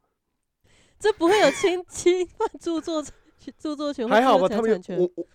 [0.99, 3.03] 这不会有侵侵犯著作
[3.59, 4.07] 著作权？
[4.09, 5.25] 还好吧，他们我我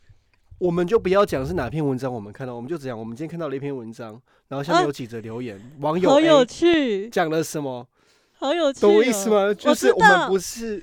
[0.59, 7.87] 我们就不要讲是哪篇文章，我们看到，我们就只讲我们今天看到了一篇文章，然后下面有几则留言，网友好有趣，讲了什么？
[8.33, 9.55] 好有趣，懂我意思吗？
[9.55, 10.83] 就是我们不是，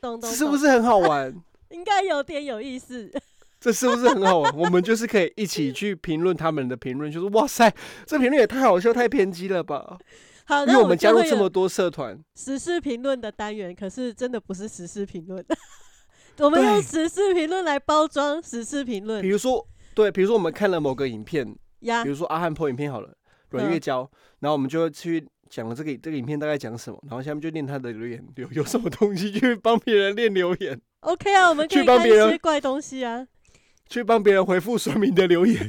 [0.00, 1.34] 懂懂，是不是很好玩？
[1.68, 3.12] 应该有点有意思。
[3.60, 4.56] 这是不是很好玩？
[4.56, 7.72] 我们就是可以一起去评论他们的评论，就是哇塞，
[8.06, 9.98] 这评论也太好笑、太偏激了吧？
[10.44, 15.44] 好，因为我们加入这么多社团，时事评论的单元，可是真的不是时事评论，
[16.38, 19.20] 我们用时事评论来包装时事评论。
[19.20, 22.02] 比如说，对，比如说我们看了某个影片，呀。
[22.02, 23.12] 比，如说阿汉破影片好了，
[23.50, 33.26] 阮月娇，然后我们就会去讲了这个这个影片大概讲什么，然后下面就念他的留言，有有什么东西去帮别人念留言，OK 啊，我们可以看一去帮别人些怪东西啊，
[33.88, 35.56] 去帮别人回复酸民的留言。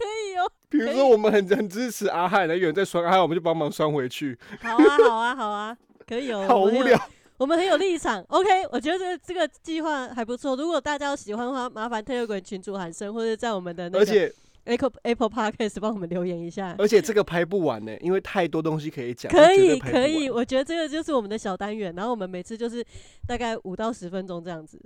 [0.00, 0.50] 可以哦。
[0.70, 6.44] 比如说我们很很支持阿汉，有人在酸阿汉，我们就帮忙酸回去，好啊，好啊，好啊，可以哦。
[6.48, 6.98] 好无聊。
[7.36, 10.54] 我们很有立场，OK，我觉得这个这个计划还不错。
[10.56, 14.32] 如果大家有喜欢的话，麻烦特有滚群主喊声，或者在我们的那个
[14.64, 16.74] Apple Apple Podcast 帮我们留言一下。
[16.78, 19.32] 而且这个拍不完呢，因为太多东西可以讲。
[19.32, 22.84] 可以，可以，我觉得这个就是我们的小单元，然后我们每次就是
[23.26, 24.78] 大概五到十分钟这样子。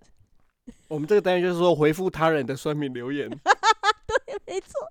[0.88, 3.28] 我们这个单元就是说回复他人的酸民留言。
[4.06, 4.90] 对没错。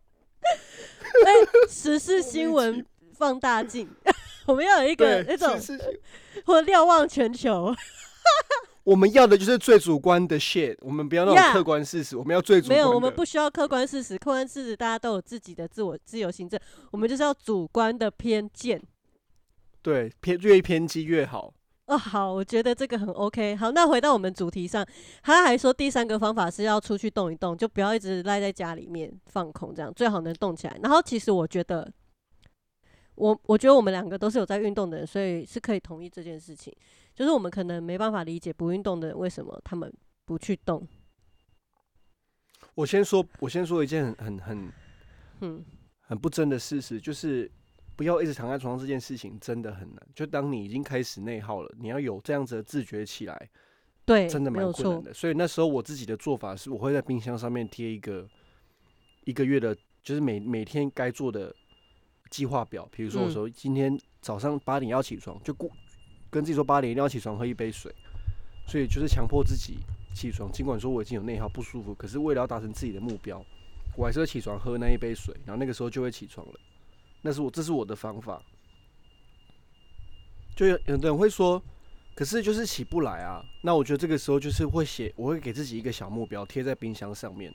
[1.26, 1.32] 哎、
[1.70, 3.90] 时事新闻放大镜，
[4.46, 5.60] 我们要有一个，那种
[6.46, 7.74] 或瞭望全球。
[8.84, 16.60] 我们要的就是最主观的 shit，我们不要那种客观事实，我们要最主没有，我们不需要客观事实，客观事实大家都有自己的自我自由行政，
[16.92, 18.82] 我们就是要主观的偏见。
[19.82, 21.54] 对偏越偏激越好。
[21.86, 23.56] 哦，好，我觉得这个很 OK。
[23.58, 24.88] 好，那回到我们主题上，
[25.22, 30.80] 他还说第三个方法是要出去动一动，就不要一直赖在家里面放空，这样最好能动起来。
[30.82, 31.92] 然后其实我觉得，
[33.16, 36.74] 我我觉得我们两个都是有在运动的人，所以是可以同意这件事情。
[37.14, 39.94] 就是我们可能没办法理解不运动的人为什么他们
[40.26, 40.88] 不去动。
[42.76, 44.72] 我先说，我先说一件很很很
[45.42, 45.66] 嗯，
[46.00, 47.52] 很不争的事实，就是
[47.96, 50.08] 不要一直躺在床上这件事情真的很难。
[50.16, 53.50] 就当你已经开始内耗了，你要有这样子的自觉起来，
[54.06, 54.72] 对，真的蛮。
[54.72, 55.14] 困难的。
[55.14, 58.28] 所以那时候我自己的做法是，我会在冰箱上面贴一个
[59.26, 61.54] 一个月的，就是每每天该做的
[62.30, 62.88] 计划表。
[62.92, 65.72] 比如说，我嗯说今天早上八点要起床，就顾
[66.30, 67.94] 跟自己说八点一定要起床喝一杯水，
[68.68, 69.78] 所以就是强迫自己
[70.16, 70.52] 起床。
[70.52, 73.46] 尽管说我已经有内耗不舒服，可是为了要达成自己的目标，
[73.96, 76.54] 我还是会起床喝那一杯水，然后那个时候就会起床了。
[77.24, 78.40] 那是我这是我的方法。
[80.56, 81.60] 就有有的人会说，
[82.14, 83.44] 可是就是起不来啊。
[83.64, 87.52] 那我觉得这个时候就是会写，我会给自己一个小目标，贴在冰箱上面，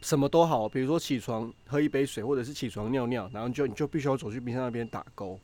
[0.00, 5.40] 什么都好，比如说起床喝一杯水，或者是起床尿尿，然后就你就必须要走去冰箱那边打勾。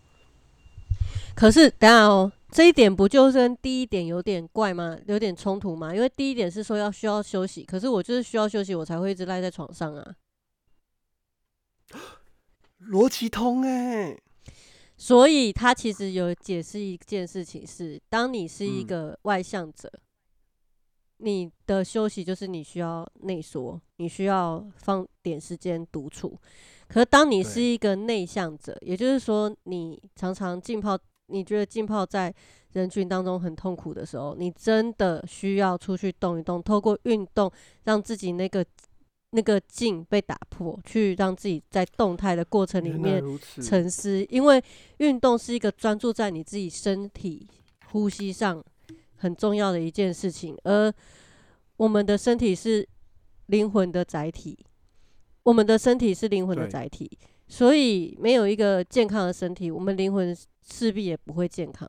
[1.35, 4.97] 可是等一下哦，这一点不就是跟第一点有点怪吗？
[5.07, 5.93] 有点冲突吗？
[5.95, 10.15] 因为第一点是说要需要休息，可是我就是需要休息，我才会一直赖在床上啊。
[12.89, 14.17] 逻辑通哎、
[14.97, 18.87] 所以他其实有解释一件事情是，当你是一嗯。
[18.87, 19.91] 个外向者，
[21.19, 26.37] 你的休息就是你需要内缩，你需要放点时间独处。
[26.89, 32.35] 可是当你是一个内向者，也就是说你常常浸泡，你觉得浸泡在
[32.73, 37.53] 人群当中很痛苦的时候，你真的需要出去动一动，透过运动
[37.85, 38.65] 让自己那个
[39.33, 43.23] 那个劲被打破，去让自己在动态的过程里面，
[43.63, 44.63] 沉思，因为
[44.99, 47.47] 运动是一个专注在你自己身体
[47.87, 48.65] 呼吸上
[49.17, 50.93] 很重要的一件事情，而
[51.77, 52.89] 我们的身体是
[53.47, 54.59] 灵魂的载体，
[55.45, 57.11] 我们的身体是灵魂的载体，
[57.47, 60.37] 所以没有一个健康的身体，我们灵魂
[60.69, 61.89] 势必也不会健康。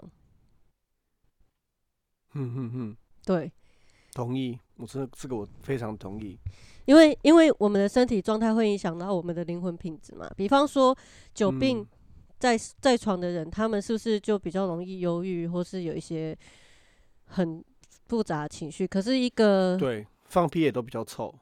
[2.34, 3.52] 嗯嗯嗯，对，
[4.14, 6.38] 同意，我真的这个我非常同意。
[6.86, 10.96] 因为因为我们的身体状态会影响到我们的灵魂品质嘛，比方说
[11.34, 11.88] 久病嗯
[12.40, 16.36] 在在床的人，他们是不是就比较容易忧郁，或是有一些
[17.26, 17.64] 很
[18.08, 18.88] 复杂的情绪？
[18.88, 21.34] 可是一个对，放屁也都比较臭。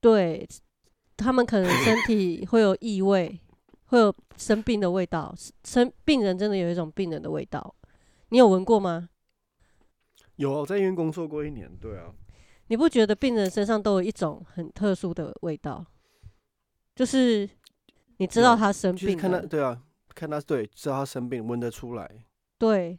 [0.00, 0.48] 对
[1.16, 3.40] 他们可能身体会有异味，
[3.86, 5.34] 会有生病的味道。
[5.64, 7.74] 生病人真的有一种病人的味道，
[8.28, 9.08] 你有闻过吗？
[10.36, 12.12] 有啊，我在医院工作过一年，对啊，
[12.68, 15.84] 你不觉得病人身上都有一种很特殊的味道？
[16.94, 17.48] 就是
[18.16, 19.80] 你知道他生就是病，看他，对啊，
[20.14, 22.10] 看他对，知道他生病，闻得出来。
[22.58, 22.98] 对，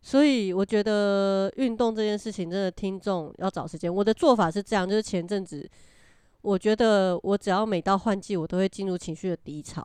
[0.00, 3.92] 所以我觉得运动这件事情，真的听众要找时间。
[3.92, 5.68] 我的做法是这样，就是前阵子，
[6.42, 9.82] 我觉得我只要每到换季，我都会进入情绪的低潮，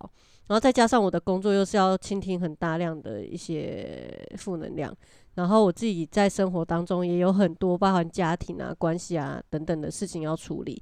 [0.51, 4.93] 然后再加上我的工作又是要倾听很大量的一些负能量，
[5.35, 10.77] 然后我自己在生活当中也有很多包含家庭啊、关系啊等等的事情要处理，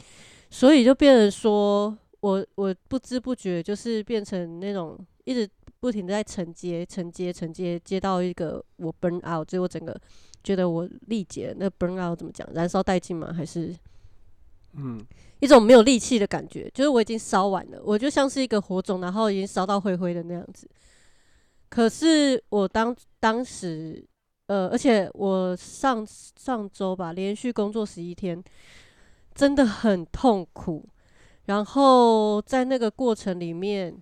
[0.49, 5.47] 所以就变成说我我不知不觉就是变成那种一直
[5.79, 9.95] 不停的在承接、承接、承接，接到一个我 burn out，最后整个
[10.43, 11.55] 觉得我力竭。
[11.55, 12.49] 那 burn out 怎么讲？
[12.55, 13.31] 燃烧殆尽吗？
[13.31, 13.71] 还是
[14.73, 15.03] 嗯，
[15.39, 16.69] 一种没有力气的感觉？
[16.73, 20.69] 就是我已经烧完了，我就像是一个火种，然后已经烧到灰灰的那样子。
[21.69, 24.03] 可是我当当时
[24.47, 28.43] 呃，而且我上上周吧，连续工作十一天，
[29.35, 30.87] 真的很痛苦。
[31.45, 33.95] 然后在那个过程里面，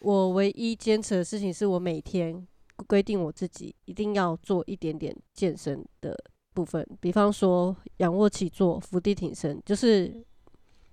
[0.00, 2.46] 我唯一坚持的事情是我每天
[2.86, 6.16] 规定我自己一定要做一点点健身的
[6.58, 10.12] 部分，比方说仰卧起坐、伏地挺身，就是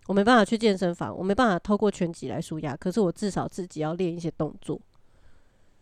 [0.05, 4.79] 我没办法去健身房，我没办法透过拳击来舒压，可是我至少自己要练一些动作。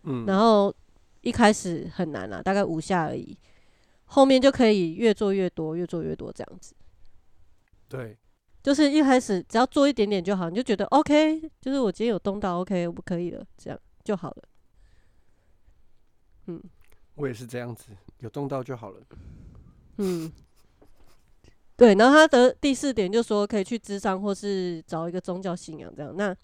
[0.03, 0.73] 嗯，然后
[1.19, 3.37] 一开始很难啊，大概五下而已，
[4.05, 6.73] 后面就可以越做越多，越做越多这样子。
[7.89, 8.17] 对，
[8.61, 14.43] 就是一开始只要做一点点就好，你就觉得 OK，就是我今天有动到 OK，我可以了，这样就好了。
[16.47, 16.63] 嗯
[17.15, 18.99] 我也是这样子，有动到就好了。
[19.97, 20.31] 嗯，
[21.75, 21.93] 对。
[21.95, 26.15] 然后他的第四点就说可以去智商或是找一个宗教信仰这样。
[26.15, 26.35] 那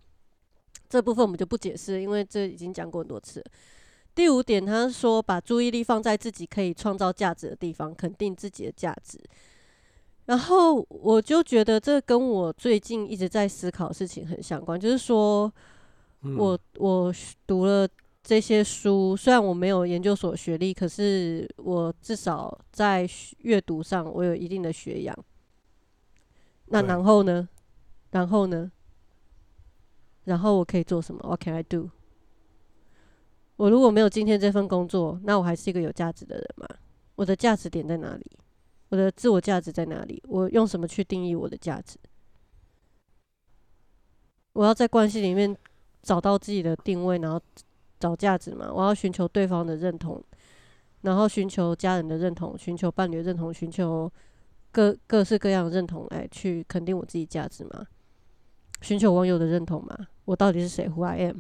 [0.87, 3.45] 这部分我们就不解释，因为这已经讲过很多次了。
[4.15, 9.19] 第五点，他说把注意力放在自己可以创造价值的地方，肯定自己的价值。
[10.25, 15.51] 然后我就觉得这跟我最近一直在思考的事情很相关，就是说
[16.21, 17.13] 嗯我我
[17.47, 17.87] 读了
[18.29, 25.25] 这些书，虽然我没有研究所学历，可是我至少在阅读上我有一定的学养。
[26.67, 27.49] 那然后呢？
[28.11, 28.71] 然后呢？
[30.25, 31.89] 然后我可以做什么？What can I do？
[33.55, 36.67] 我如果没有今天这份工作，那我还是一个有价值的人吗？
[37.15, 38.31] 我的价值点在哪里？
[38.89, 40.21] 我的自我价值在哪里？
[40.27, 41.97] 我用什么去定义我的价值？
[44.53, 45.57] 我要在关系里面
[46.03, 47.41] 找到自己的定位，然后
[47.99, 48.71] 找价值嘛？
[48.73, 50.23] 我要寻求对方的认同，
[51.01, 54.11] 然后寻求家人的认同，寻求伴侣的认同，寻求
[54.71, 57.85] 各各式各样的认同来去肯定我自己价值嘛？
[58.81, 60.07] 寻求网友的认同嘛？
[60.25, 61.39] 我到底是谁？Who I am？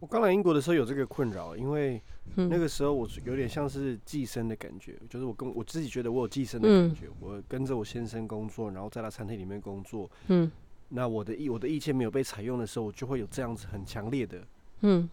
[0.00, 2.00] 我刚来英国的时候有这个困扰，因为
[2.36, 10.48] 嗯那个时候我有点像是寄生的感觉，就是我跟我自己觉得我有寄生的嗯感觉，我跟着我先生工作，然后在他餐厅里面工作，嗯
[10.88, 14.38] 那我的意我的意见没有被采用的时候，我就会有这样子很强烈的
[14.80, 15.08] 嗯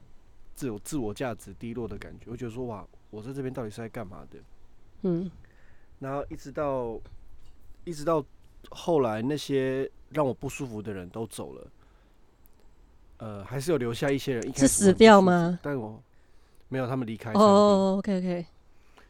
[0.54, 4.40] 自我自我价值低落的感觉，我觉得说哇，我在这边到底是在干嘛的？
[5.02, 5.30] 嗯
[6.00, 7.00] 然后一直到
[7.84, 8.24] 一直到
[8.70, 11.68] 后来那些让我不舒服的人都走了，
[13.18, 15.60] 呃，还是有留下一些人，一开是死掉吗？
[15.62, 16.02] 但我
[16.70, 18.46] 没有，他们离开哦，OK OK，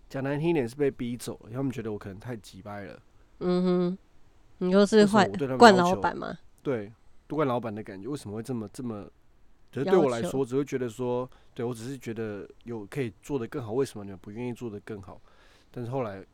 [0.09, 2.99] 讲难听一点是被逼走了，因为他们觉得我可能太急掰了。
[3.39, 3.97] 嗯哼，
[4.59, 6.37] 你又是坏惯老板嘛？
[6.65, 6.91] 对，
[7.27, 9.07] 督管老板的感觉为什么会这么这么？
[9.71, 15.21] 可是对我来说，只会觉得说，对我只是觉得有可以做的更好，为什么你们不愿意做的更好？
[15.69, 16.25] 但是后来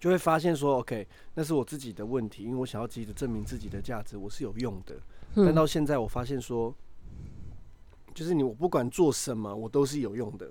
[0.00, 4.94] 就会发现说，OK，那是我自己的问题，因为我想要急着证明自己的价值，我是有用的。
[5.34, 6.74] 但嗯到现在，我发现说，
[8.14, 10.50] 就是你我不管做什么，我都是有用的。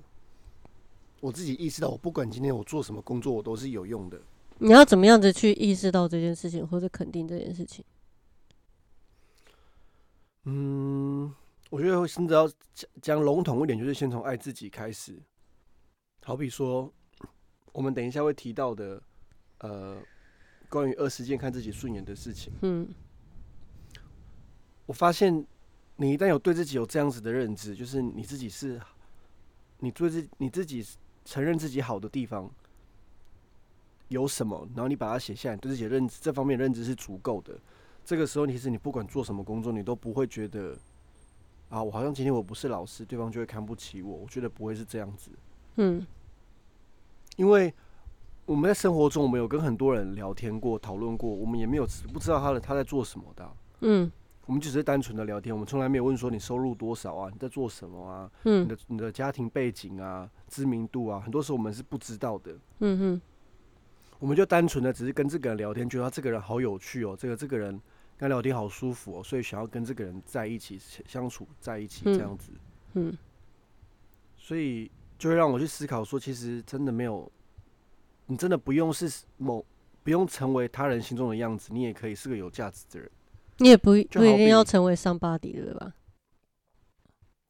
[1.21, 4.21] 我自己意识到，我不管今天我做什么工作，我都是有用的。
[4.59, 7.83] 你要怎么样子去意识到这件事情，或者肯定这件事情？
[10.45, 11.33] 嗯，
[11.69, 15.21] 我觉得甚至要讲讲笼统一点，就是先从爱自己开始。
[16.23, 16.91] 好比说，
[17.71, 19.01] 我们等一下会提到的，
[19.59, 19.97] 呃，
[20.69, 22.51] 关于二十件看自己顺眼的事情。
[22.61, 22.87] 嗯
[24.85, 25.45] 我发现，
[25.95, 28.79] 你一旦有对自己有这样子的认知，就是你自己是，
[29.79, 30.85] 你对自你自己
[31.23, 32.51] 承认自己好的地方
[34.09, 37.57] 有什么，然后你把它写下来，对自己的认知这方面认知是足够的。
[38.05, 40.77] 这个时候，其实你不管做什么工作，你都不会觉得
[41.69, 44.17] 啊，我好像今天我不是老师，对方就会看不起我。
[44.17, 45.31] 我觉得不会是这样子，
[45.77, 46.05] 嗯。
[47.35, 47.73] 因为
[48.45, 54.11] 我们在生活中，我们有跟很多人聊天过、讨论过，我们也没有不知道他的他在做什么的啊、嗯。
[54.45, 62.53] 我们只是单纯的聊天，我们从来没有问说你收入多少啊，你在做什么啊，你嗯的你的家庭背景啊、知名度啊，很多时候我们是不知道的。
[62.79, 63.21] 嗯哼。
[64.19, 67.81] 我们就单纯的只是跟这个人聊天，觉得他这个人好有趣哦，这个这个人
[68.17, 72.51] 跟他聊天好舒服哦，所以想要跟这个人在一起相处在一起嗯这样子，
[72.93, 73.17] 嗯
[74.37, 77.31] 所以就会让我去思考说，其实真的没有，
[78.25, 79.65] 你真的不用是某
[80.03, 83.09] 不用成为他人心中的样子，你也可以是个有价值的人。
[83.59, 84.03] 你也不不一
[84.37, 85.93] 定要成为上巴迪对吧？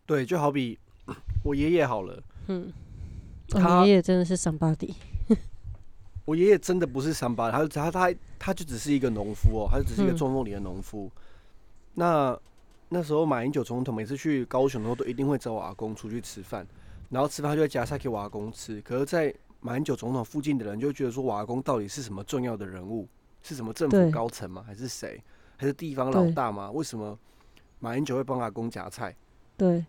[0.05, 0.77] 对，就好比
[1.43, 2.21] 我爷爷好了。
[2.47, 2.71] 嗯，
[3.47, 4.93] 他哦、爷爷真的是上巴迪。
[6.25, 11.11] 我爷爷真的不是三八，他他他他就只是一个农夫哦，他就只是一个嗯中风里的农夫。
[11.93, 12.37] 那
[12.89, 16.65] 那时候马英九总统每次去高雄的时候，都一定会找我阿公出去吃饭，
[17.09, 18.81] 然后吃饭他就会夹菜给我阿公吃。
[18.81, 23.07] 可是，在马英九总统附近的人就觉得说，我阿公到底是什么重要的人物？
[23.41, 24.63] 是什么政府高层吗？
[24.65, 25.21] 还是谁？
[25.57, 26.71] 还是地方老大吗？
[26.71, 27.17] 为什么
[27.79, 29.15] 马英九会帮阿公夹菜？
[29.57, 29.85] 对，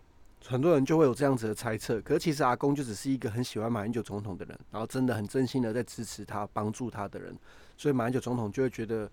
[0.47, 1.99] 很多人就会有这样子的猜测。
[2.01, 7.35] 可是其实阿公就只是一个很喜欢马英九总统的人，然后真的很真心的在支持他、帮助他的人，
[7.77, 9.09] 所以马英九总统就会觉得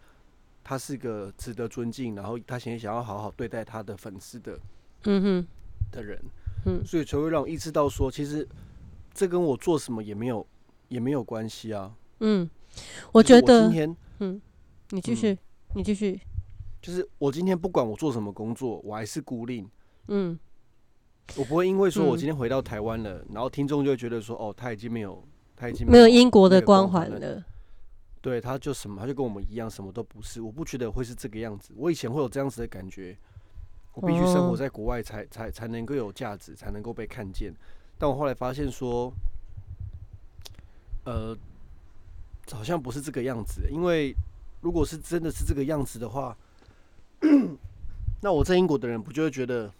[0.63, 4.59] 他是个值得尊敬，然后他想想要好好对待他的粉丝的，
[5.05, 5.47] 嗯哼，
[5.91, 6.23] 的人，
[6.67, 8.47] 嗯，所以才会让我意识到说，其实
[9.15, 10.47] 这跟我做什么也没有
[10.89, 11.95] 也没有关系啊。
[12.21, 12.49] 嗯，
[13.11, 14.41] 我觉得今，天嗯，
[14.91, 15.39] 你继续，
[15.75, 16.21] 你继续，
[16.81, 19.67] 就是我今天不管我做什么工作，我还是孤立。
[20.09, 20.39] 嗯
[21.37, 25.23] 我不会因为说我嗯今天回到台湾了，然后听众就会觉得说，哦，他已经没有，
[25.57, 27.45] 他已经没有英国的光环环了，
[28.21, 30.41] 对，他就什么，他就跟我们一样，什么都不是。
[30.41, 31.73] 我不觉得会是这个样子。
[31.77, 33.17] 我以前会有这样子的感觉，
[33.95, 37.53] 我必须生活哦在国外才才才能够有价值，才能够被看见。
[37.99, 39.13] 但我后来发现说，
[41.05, 41.37] 呃，
[42.51, 43.63] 好像不是这个样子。
[43.71, 44.15] 因为
[44.61, 46.37] 如果是真的是这个样子的话，
[48.21, 49.73] 那我在英国的人不就会觉得，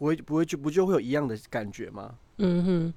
[0.00, 2.16] 不会不会就不就会有一样的感觉吗？
[2.38, 2.94] 嗯哼，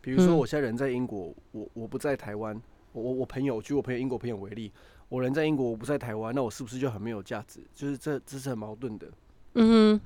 [0.00, 2.60] 比如说，嗯我现在人在英国，我我不在台湾，
[2.92, 4.72] 我我我朋友，举我朋友英国朋友为例，
[5.08, 7.60] 我人在英国，我不在台湾，那我是不是就很没有价值？
[7.72, 9.06] 就是这这是很矛盾的。
[9.54, 10.00] 嗯哼，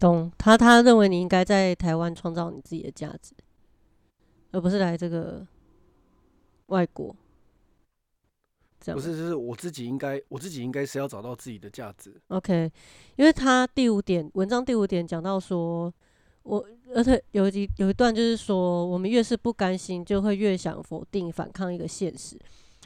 [0.00, 0.32] 懂。
[0.38, 3.34] 他他认为你应该在台湾创造你自己的价值，
[4.52, 5.46] 而不是来这个
[6.68, 7.14] 外国。
[8.80, 12.14] 这样不是，就是我自己应该，我自己应该是要找到自己的价值。
[12.28, 12.70] OK，
[13.16, 15.92] 因为他第五点文章第五点讲到说，
[16.42, 16.64] 我
[16.94, 22.38] 而且有一有一段就是说，我们越是不甘心，就会越想否定、反抗一个现实。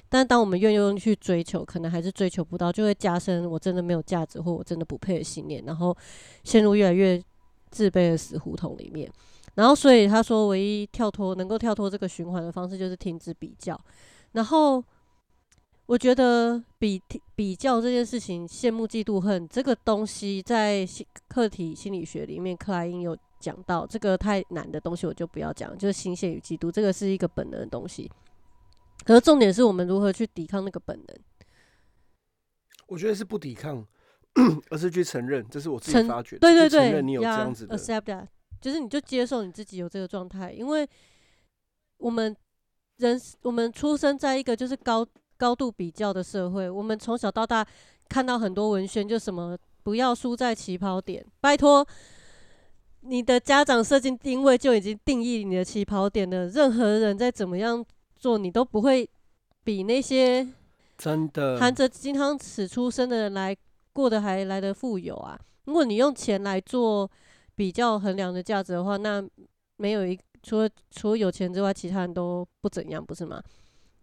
[0.08, 5.96] 但当我们愿意去追求，可能还是追求不到，就会加深我真的没有价值或我真的不配的信念，然后
[6.44, 7.22] 陷入越来越
[7.70, 9.10] 自卑的死胡同里面。
[9.54, 13.78] 然后，所以他说，唯一跳脱能够跳脱这个循环的方式，就是停止比较。
[14.32, 14.82] 然后，
[15.92, 17.02] 我觉得比
[17.34, 28.10] 比较这件事情，羡慕、嫉妒、恨这个东西，在心课题心理学里面，克莱因有讲到，这个太难的东西我就不要讲，就是新鲜与嫉妒，这个是一个本能的东西。
[29.04, 31.18] 可是重点是我们如何去抵抗那个本能。
[32.86, 33.86] 我觉得是不抵抗，
[34.70, 36.38] 而是去承认，这是我自己发觉的。
[36.38, 37.76] 对对对，去承认你有这样子的。
[37.76, 38.26] accept that，
[38.62, 40.88] 就是你就接受你自己有这个状态，因为
[41.98, 42.34] 我们
[42.96, 45.06] 人我们出生在一个就是高
[45.42, 47.66] 高度比较的社会，我们从小到大
[48.08, 51.84] 看到很多文宣，就什么不要输在起跑点，拜托。
[53.00, 57.84] 你的家长设定定位就已经定义你的起跑点了，任何人再怎么样
[58.14, 59.10] 做，你都不会
[59.64, 60.46] 比那些
[60.96, 63.56] 真的，含着金汤匙出生的人来
[63.92, 65.36] 过得还来得富有啊！
[65.64, 67.10] 如果你用钱来做
[67.56, 69.20] 比较衡量的价值的话，那
[69.78, 73.42] 没有一除了除了有钱之外，其他人都不怎样，不是吗？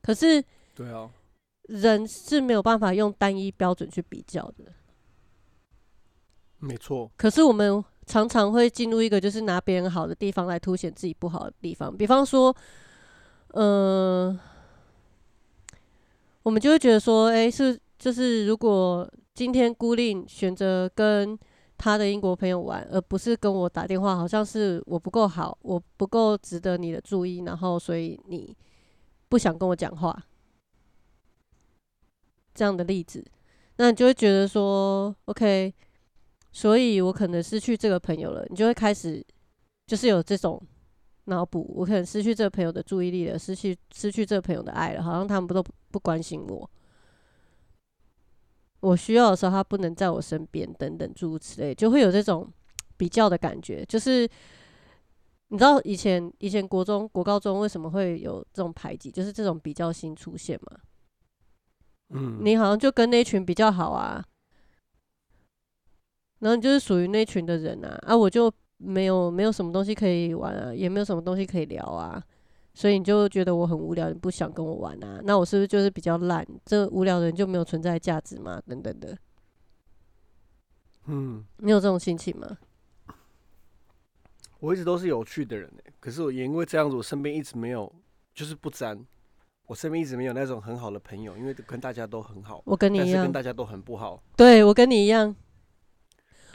[0.02, 0.44] 可是
[0.76, 1.10] 对啊，
[1.70, 4.66] 人是没有办法用单一标准去比较的。
[6.58, 7.10] 没错。
[7.16, 12.54] 可是我们常常会进入一个就是拿别人好的地方来凸显自己不好的地方，比方说，
[13.50, 14.38] 呃，
[16.44, 21.38] 我们就会觉得说，诶，是就是如果今天孤令选择跟
[21.78, 28.54] 他的英国朋友玩，而不是跟我打电话，好像是我不够好，我不够值得你的注意，然后所以你
[29.30, 30.22] 不想跟我讲话，
[32.60, 33.24] 这样的例子，
[33.78, 35.74] 那你就会觉得说，OK。
[36.52, 39.26] 所以我可能失去这个朋友了，你就会开始
[39.88, 40.62] 就是有这种
[41.26, 46.70] 脑补，我可能失去这个朋友的注意力了，失去失去这个朋友的爱了，好像他们不都不关心我，
[48.82, 52.52] 我需要的时候他不能在我身边，等等诸如此类，就会有这种
[52.98, 53.86] 比较的感觉。
[53.86, 54.28] 就是
[55.50, 60.80] 你知道以前以前国中国高中为什么会有这种排挤，就是这种比较心出现嘛？
[62.10, 64.24] 嗯，你好像就跟那群比较好啊，
[66.40, 72.24] 然后你就是属于那群的人啊，啊，我就没有没有什么东西可以玩啊，也没有什么东西可以聊啊，
[72.74, 75.20] 所以你就觉得我很无聊，你不想跟我玩啊？
[75.24, 76.46] 那我是不是就是比较烂？
[76.66, 78.62] 这无聊的人就没有存在价值吗？
[78.66, 79.18] 等等的，
[81.06, 82.58] 嗯，你有这种心情吗？
[84.60, 87.94] 我一直都是有趣的人欸可是我也因为这样子，我身边一直没有
[88.34, 89.06] 就是不沾，
[89.70, 95.36] 我身边一直没有那种很好的朋友，因为跟大家都很好，我跟你一样，跟大家都很不好，对我跟你一样。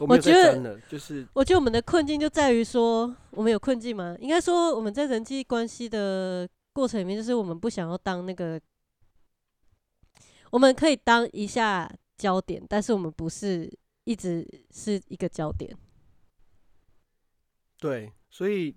[0.00, 4.16] 我觉得就是我觉得我们的困境就在于说，我们有困境吗？
[4.18, 8.60] 应该说我们在人际关系的过程里面，就是我们不想要当那个，
[10.50, 11.88] 我们可以当一下
[12.18, 15.72] 焦点，但是我们不是一直是一个焦点。
[17.78, 18.74] 对，所以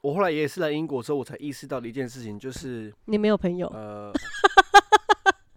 [0.00, 4.12] 我后来也是来英国之后，我才意识到的一件事情，就是你没有朋友，呃，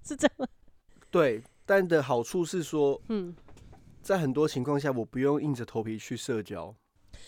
[0.04, 0.48] 是这样吗？
[1.12, 3.36] 对，但的好处是说，嗯，
[4.02, 6.74] 在很多情况下，我不用硬着头皮去社交。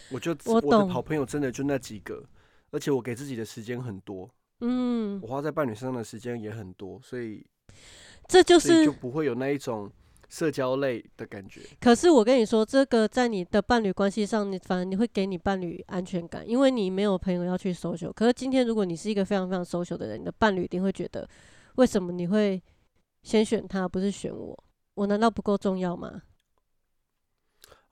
[0.10, 2.24] 我就我我的好朋友真的就那几个，
[2.72, 4.30] 而且我给自己的时间很多，
[4.62, 7.46] 嗯，我花在伴侣身上的时间也很多，所以
[8.28, 9.92] 这就所以是就不会有那一种
[10.34, 11.62] 社交类的感觉。
[11.80, 18.12] 可是我跟你说，这个在你的伴侣关系上，你反而你会给你伴侣安全感，因为你没有朋友要去 social。
[18.12, 21.30] 可是今天如果你是一个非常非常 social 的人，你的伴侣一定会觉得，
[21.76, 22.60] 为什么你会
[23.22, 24.58] 先选他，不是选我？
[24.96, 26.24] 我难道不够重要吗？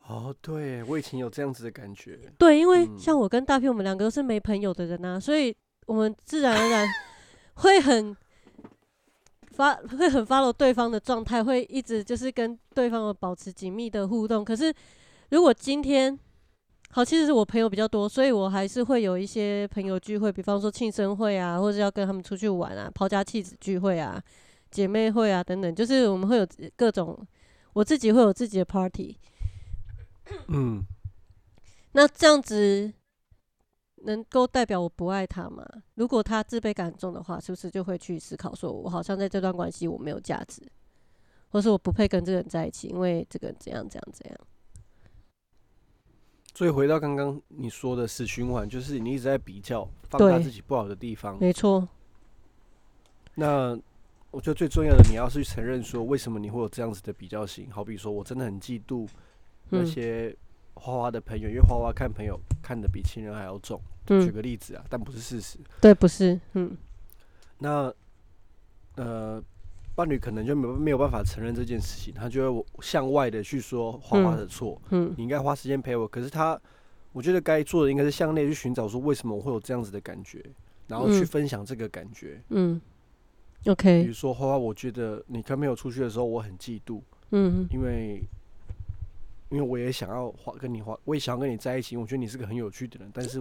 [0.07, 6.87] 哦，对我以前有这样子的感觉，对，因为嗯像我跟大 P，我们两个都是没朋友的人啊，所以我们自然而然
[7.57, 8.17] 会很
[9.51, 14.43] 发 会很 follow 对方的状态，会一直就是跟对方保持紧密的互动。
[14.43, 14.73] 可是
[15.29, 16.17] 如果今天
[16.91, 24.21] 好，其实是我朋友比较多，所以我还是会有一些朋友聚会，比方说庆生会啊，或者要跟他们出去玩啊，抛家弃子聚会啊，
[24.69, 26.45] 姐妹会啊等等，就是我们会有
[26.75, 27.17] 各种，
[27.73, 29.17] 我自己会有自己的 party。
[30.49, 30.83] 嗯，
[31.93, 32.91] 那这样子
[34.03, 35.65] 能够代表我不爱他吗？
[35.95, 40.61] 如果他自卑感很重的话，是不是就会去思考说，我好像在这段关系我没有价值，
[41.49, 44.37] 或是我不配跟这个人在一起，因为这个人怎样怎样怎样？
[46.53, 51.39] 所以回到刚刚你说的死循环，就是你一直在比较，放大自己不好的地方。
[51.39, 51.87] 没错，
[53.35, 53.77] 那
[54.31, 57.69] 我觉得最重要的，你要去承认说，为什么你会有这样子的比较心。
[57.71, 59.07] 好比说我真的很嫉妒
[59.69, 60.35] 那嗯些
[60.73, 63.79] 花花的朋友，因为花花看朋友看的比亲人还要重。
[64.05, 65.57] 举嗯，个例子啊，但不是事实。
[65.79, 66.75] 对，不是，嗯
[67.59, 67.93] 那
[68.95, 69.41] 呃，
[69.95, 76.07] 伴侣可能就没没有办法承认这件事情，他就会向外的去说花花的错，嗯你应该花时间陪我。
[76.07, 76.59] 可是他，
[77.13, 80.43] 我觉得该做的应该是向内去寻找说为什么我会有这样子的感觉，
[80.87, 82.41] 然后去嗯分享这个感觉。
[82.49, 82.81] 嗯
[83.63, 86.99] 比，OK，比如说花花，我觉得你跟朋友出去的时候，我很嫉妒，
[87.29, 88.23] 嗯因为
[89.49, 93.39] 因为我也想要花跟你花，我也想要跟你在一起，我觉得你是个很有趣的人，但是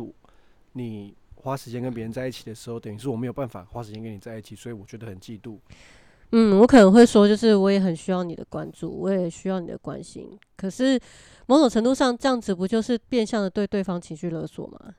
[0.73, 5.59] 你花时间跟别人在一起的时候，等于是我没有办法花时间跟你在一起，所以我觉得很嫉妒。
[6.33, 10.39] 嗯，我可能会说，就是我也很需要你的关注，我也需要你的关心。
[10.57, 11.01] 可是
[11.47, 14.95] 某种程度上，这样子不就是变相的对对方情绪勒索吗？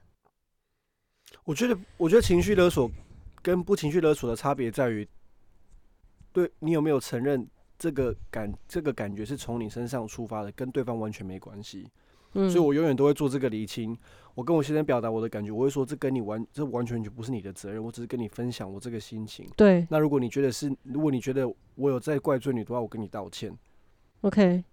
[1.46, 2.92] 我觉得，我觉得情绪勒索
[3.42, 5.08] 跟不情绪勒索的差别在于，
[6.34, 7.48] 对你有没有承认
[7.80, 11.88] 这个感这个感觉是从你身上出发的，跟对方完全没关系。
[12.34, 13.98] 嗯，所以我永远都会做这个厘清。
[14.34, 19.48] 我跟我先生表达我的感觉，我会说这跟你完这完全就不是你的责任，我只是跟你分享我这个心情。
[19.58, 23.56] 对那如果你觉得是，如果你觉得我有在怪罪你的话，我跟你道歉。
[24.22, 24.64] ，OK，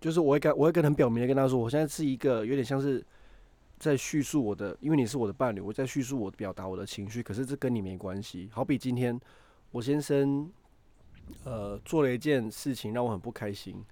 [0.00, 3.04] 就是我会跟我会跟很表明的跟他说，我现在是一个有点像是
[3.78, 8.48] 在叙述我的，因为你是我的伴侣，我在叙述我表达我的情绪，可是这跟你没关系。
[8.52, 9.18] 好比今天
[9.70, 10.50] 我先生
[11.44, 13.82] 呃做了一件事情让我很不开心，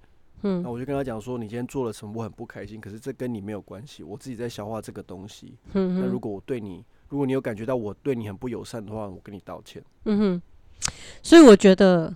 [0.42, 5.58] 嗯那我就跟他讲说，你今天做了什么我很不开心，可是这跟你没有关系，我自己在消化这个东西。
[5.72, 9.82] 嗯哼，那如果我对你，如果你有感觉到我对你很不友善的话，我跟你道歉。
[10.04, 10.42] 嗯哼，
[11.22, 12.14] 所以我觉得，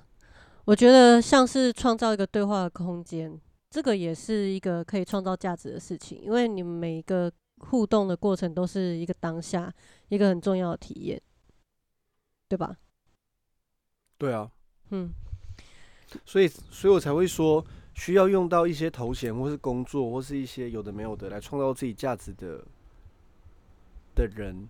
[0.64, 3.40] 我觉得像是创造一个对话的空间，
[3.70, 9.72] 这个也是一个可以创造价值的事情，因为你们每一个互动的过程都是一个当下，
[10.08, 11.20] 一个很重要的体验，
[12.48, 12.76] 对吧？
[14.18, 14.50] 对啊，
[14.90, 15.10] 嗯
[16.26, 17.64] 所以所以我才会说，
[18.00, 22.64] 需要用到一些头衔，或是工作，或是一些有的没有的来创造自己价值的
[24.14, 24.66] 的人，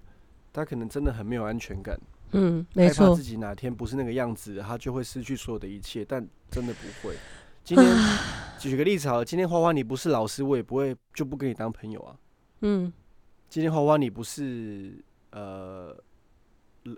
[0.52, 1.96] 他可能真的很没有安全感，
[2.32, 7.14] 嗯，没错害怕自，己哪天不是那个样子，他就会失去所有的一切，但真的不会。
[7.62, 7.86] 今天
[8.58, 12.16] 举个例子好了，今天花花你不是老师，我也不会就不跟你当朋友啊。
[12.62, 12.92] 嗯
[13.48, 14.92] 今天花花你不是
[15.30, 15.96] 呃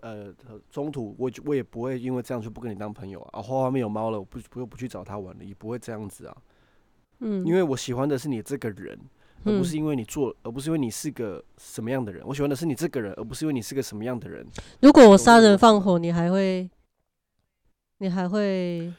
[0.00, 0.34] 呃
[0.70, 3.30] 中途我就我也不会因为这样就不跟你当朋友啊。
[3.32, 6.36] 啊花花没有猫了，我不不又不去找他玩了，也不会这样子啊。
[7.20, 8.98] 嗯，因为我喜欢的是你这个人，
[9.44, 12.26] 而不是嗯因为你做，而不是因为你是个什么样的人。
[12.26, 14.46] 我喜欢的是你这个人，而不是因为你是个什么样的人。
[14.80, 16.68] 如果我杀人放火，你还会，
[17.98, 18.92] 你还会，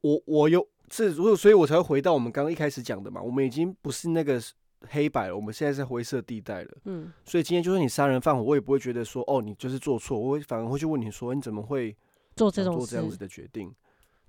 [0.00, 3.22] 我我有这，如果所以我才会回到我们刚刚一开始讲的嘛。
[3.22, 4.40] 我们已经不是那个
[4.88, 6.70] 黑白了，我们现在在灰色地带了。
[6.84, 11.96] 嗯所以今天就算你杀人放火，我也不会觉得说哦你就是做错，我会反而会去问你说你怎么会
[12.34, 13.74] 做这种做这样子，的决定？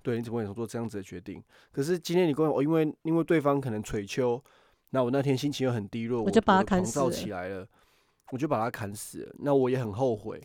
[0.02, 1.42] 对，你怎么会想做这样子的决定？
[1.70, 4.42] 可是今天你跟我，哦、因为因为对方可能捶秋，
[4.90, 7.68] 那我那天心情又很低落，我就把他砍死了起来了，
[8.30, 9.34] 我就把他砍死了。
[9.40, 10.40] 那我也很后悔，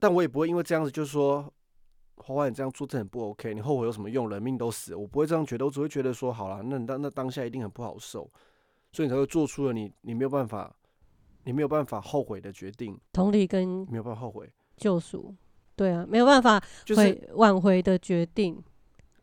[0.00, 1.52] 但我也不会因为这样子就说
[2.16, 4.28] 花花你这样做真的很不 OK，你后悔有什么用？
[4.28, 8.28] 人命都死了，我不会这样觉得，我只会觉得说好了，那你当那当下一定很不好受，
[8.92, 10.74] 所以你才会做出了你你没有办法，
[11.44, 15.34] 你没有办法后悔的决定，同理跟没有办法后悔，救赎，
[15.76, 18.62] 对啊，没有办法就是挽回的决定，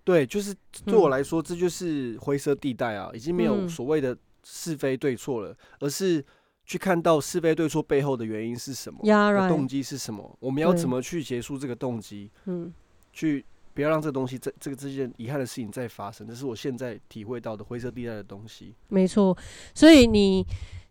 [0.04, 0.56] 对，就是
[0.86, 1.12] 对我嗯。
[1.12, 3.70] 来说，这就是灰色地带啊，已经没有嗯。
[3.70, 6.24] 所谓的是非对错了，而是
[6.66, 9.00] 去看到是非对错背后的原因是什么，
[9.48, 12.32] 动机是什么，我们要怎么去结束这个动机？
[12.46, 12.72] 嗯，
[13.12, 13.46] 去
[13.76, 18.74] 不要让这东西在这个这件遗憾的事情再发生，这是我现在体会到的灰色地带的东西。
[18.88, 19.38] 没错，
[19.76, 20.44] 所以你。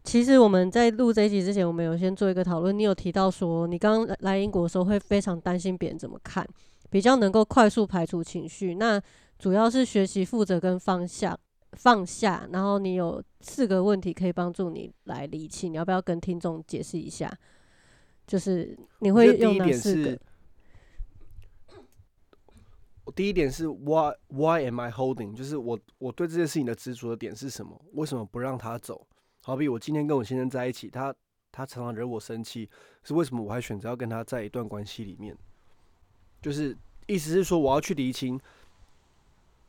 [0.07, 2.78] 其实我们在录这一集之前，我们有先做一个讨论。
[2.78, 6.47] 你有提到说，你刚刚来英国的时候会非常担心别人怎么看，
[6.91, 8.74] 比较能够快速排除情绪。
[8.74, 9.01] 那
[9.39, 11.35] 主要是学习负责跟方向
[11.72, 12.47] 放下。
[12.53, 17.32] 然后你有四个问题可以帮助你来理清，你要不要跟听众解释一下？
[18.26, 20.18] 就是你会用哪四个？
[23.12, 25.34] 第一点是 Why Why am I holding？
[25.34, 27.80] 就是我我对这件事情的执着的点是什么？
[27.92, 29.07] 为什么不让他走？
[29.42, 31.14] 好比我今天跟我先生在一起，他
[31.52, 32.68] 他常常惹我生气，
[33.02, 33.42] 是为什么？
[33.42, 35.36] 我还选择要跟他在一段关系里面，
[36.40, 36.76] 就是
[37.07, 38.40] 意思是说，我要去厘清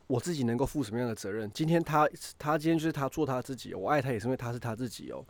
[0.07, 1.51] 我自己能够负什么样的责任。
[1.53, 5.25] 今天他他今天就是他做他自己，我爱他也是因为他是他自己哦。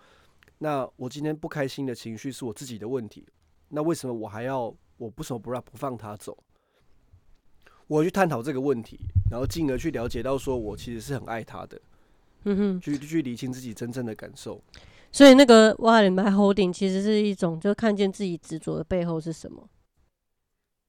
[0.60, 3.28] 那我今天不开心的情绪是我自己的问题，
[3.70, 6.38] 那为什么我还要我不什么不让不放他走？
[7.88, 11.80] 我去探讨这个问题，然后进而去了解到，说我其实是很爱他的。
[12.48, 14.62] 嗯哼，去去理清自己真正的感受，
[15.12, 19.68] 所以那个 “why am I holding 其实是一种，就看见自己执着的背后是什么，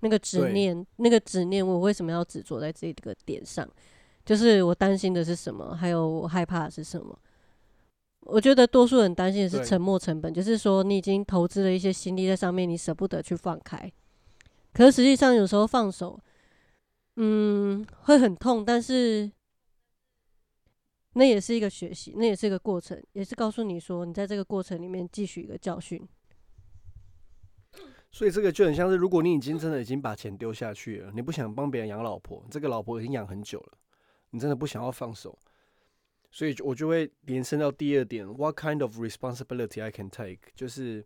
[0.01, 3.67] 那个执念，那个执念，我为什么要执着在这个点上？
[4.25, 7.19] 就是我担心的是什么，还有我害怕的是什么？
[8.21, 13.91] 我觉得多数人担心的是沉没成本，就是说你已经投资了一些心力在上面，你舍不得去放开，
[14.75, 16.21] 可是实际上有时候放手，
[17.17, 19.31] 嗯，会很痛，但是。
[21.19, 26.07] 那也是一个学习，那也是一个过程，也是告诉你说，你在这个过程里面汲取一个教训。
[28.13, 33.79] 所以这个就很像是，如果你已经真的已经把钱丢下去了，你不想帮别人养老婆，这个老婆已经养很久了，
[34.29, 35.39] 你真的不想要放手，
[36.31, 40.41] 所以我就会延伸到第二点：What kind of responsibility I can take？
[40.55, 41.03] 就是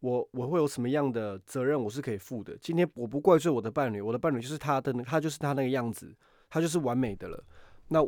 [0.00, 2.56] 我我会有什么样的责任我是可以负的。
[2.60, 6.14] 今天我不怪罪我的伴侣，我的伴侣就是他的，他就是他那个样子，
[6.48, 7.42] 他就是完美的了。
[7.88, 8.00] 那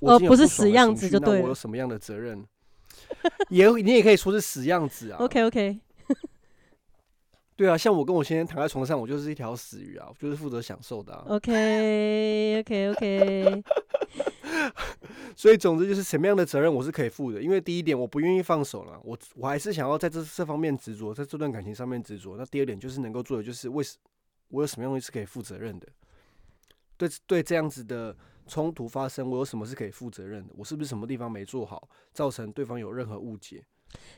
[0.00, 1.42] 呃，不是死样子就对了。
[1.42, 2.44] 我有什么样的责任？
[3.48, 5.18] 也你也可以说是死样子啊。
[5.18, 5.80] OK OK。
[7.56, 11.14] 对啊，像我跟我先生躺在床上，我就是一条死鱼啊，我就是负责享受的。
[11.28, 13.62] OK OK OK。
[15.36, 22.36] 所以总之就是什么样的责任我是可以负的，因为第一点我不愿意放手了，我我还是想要在这这方面执着，在这段感情上面执着。
[22.36, 23.96] 那第二点就是能够做的就是为什
[24.48, 25.88] 我有什么东西是可以负责任的？
[26.96, 28.16] 对对，这样子的。
[28.46, 30.52] 冲突发生，我有什么是可以负责任的？
[30.54, 33.64] 我是不是什么地方没做好，造成对方有任何误解？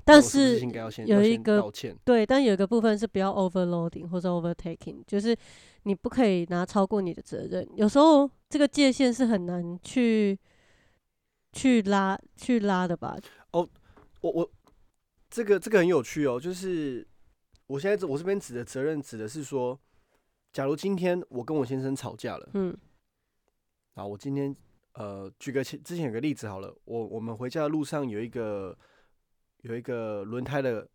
[0.05, 1.97] 但是应该要先有一个道歉。
[2.05, 5.37] 对，但有一个部分是不要 overloading 或者 overtaking，就是
[5.83, 7.69] 你不可以拿超过你的责任。
[7.75, 10.39] 有时候这个界限是很难去
[11.53, 13.17] 去拉去拉的吧？
[13.53, 13.69] 哦，
[14.21, 14.51] 我我
[15.29, 17.07] 这个这个很有趣哦，就是
[17.67, 19.79] 我现在我这边指的责任指的是说，
[20.53, 22.77] 假如今天我跟我先生吵架了，嗯。
[23.95, 24.55] 啊，我今天
[24.93, 28.77] 呃，举个之前有个例子好了，我我们回家的路上有一个
[29.67, 30.87] 有一个轮胎的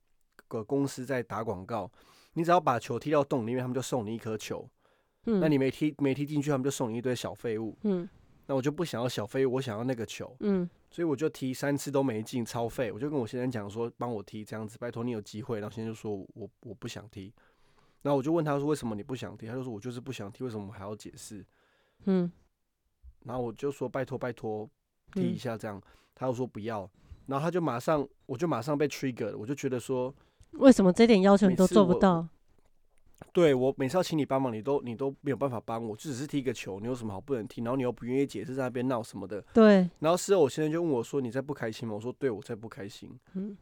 [0.47, 1.89] 个公司在打广告，
[2.34, 4.67] 你只要把球踢到洞里面，他们就送你一颗球。
[5.26, 7.78] 嗯，那你没踢没踢进去，他们就送你一堆小废物。
[7.84, 8.09] 嗯，
[8.47, 10.36] 那我就不想要小废物，我想要那个球。
[10.39, 12.91] 嗯，所以我就踢三次都没进，超废。
[12.91, 15.59] 我就跟我先生讲说，帮我踢这样子，拜托你有机会。
[15.59, 17.32] 然后先生就说我我不想踢。
[18.01, 19.45] 然后我就问他说为什么你不想踢？
[19.45, 21.45] 他就说我就是不想踢，为什么我还要解释？
[22.05, 22.32] 嗯。
[23.24, 24.67] 然后我就说拜托拜托
[25.13, 25.80] 踢一下这样，
[26.15, 26.89] 他又说不要，
[27.32, 30.13] 然后他就马上我就马上被 trigger，了我就觉得说
[30.51, 32.27] 为什么这点要求你都做不到？
[33.32, 37.61] 对我每次要请你帮忙，你都你都没有办法帮我，就只是踢个球，你有什么好不能踢？
[37.61, 39.41] 然后你又不愿意解释，在那边闹什么的。
[39.53, 39.89] 对。
[39.99, 43.55] 然后事后我现在就问我说：“你在不开心吗？”我说：“对，我在不开心。”嗯。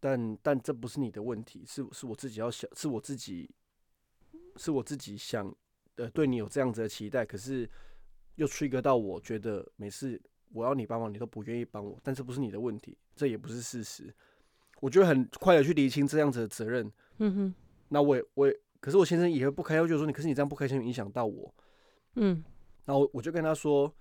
[0.00, 3.50] 但但这不是你的问题，是是我自己要想，是我自己
[4.56, 5.54] 是我自己想
[5.96, 7.68] 呃对你有这样子的期待，可是。
[8.36, 10.20] 又 trigger 到我觉得每次
[10.52, 14.12] 我要你帮忙，你都不愿意帮我，但这不是你的问题，这也不是事实。
[14.80, 16.90] 我觉得很快的去厘清这样子的责任。
[17.18, 17.54] 嗯哼。
[17.88, 21.54] 那我也我也，可是我先生也会不开心，就说你，可是你这样不开心影响到我。
[22.16, 22.44] 嗯。
[22.84, 23.92] 然后我就跟他说，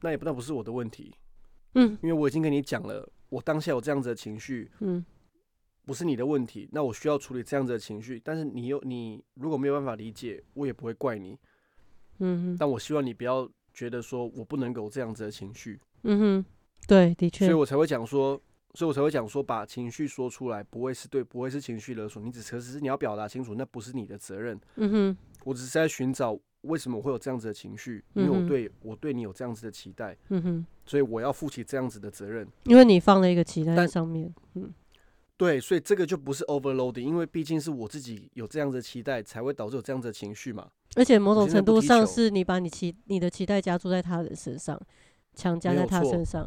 [0.00, 1.14] 那也不那不是我的问题。
[1.74, 1.96] 嗯。
[2.02, 4.70] 因为我已经跟你讲了，我当下有这样子的情绪。
[4.80, 5.04] 嗯。
[5.86, 11.38] 不是你的问题，那我需要处理这样子的情绪，但是你又你如果没有办法理解，我也不会怪你。
[12.18, 12.56] 嗯哼。
[12.58, 13.50] 但我希望你不要。
[13.80, 16.44] 觉得说我不能有这样子的情绪，嗯哼，
[16.86, 18.38] 对，的确，所以我才会讲说，
[18.74, 28.04] 所以我才会讲说，把情绪说出来不会是对，不会是情绪勒索，你只可只是你要表达清楚，那不是你的责任，嗯哼，我只是在寻找为什么我会有这样子的情绪？
[28.12, 32.46] 因为我对我对你有这样子的期待，嗯哼，所以我要负起这样子的责任。
[32.64, 34.70] 因为你放了一个期待在上面，嗯
[35.40, 40.70] 对，所以这个就不是 overloading，因为毕竟是我自己有这样子的期待，才会导致有这样子的情绪嘛。
[40.96, 44.78] 而且某种程度上是你把你期你的期待加注在他人身上，
[45.34, 46.46] 强加在他身上，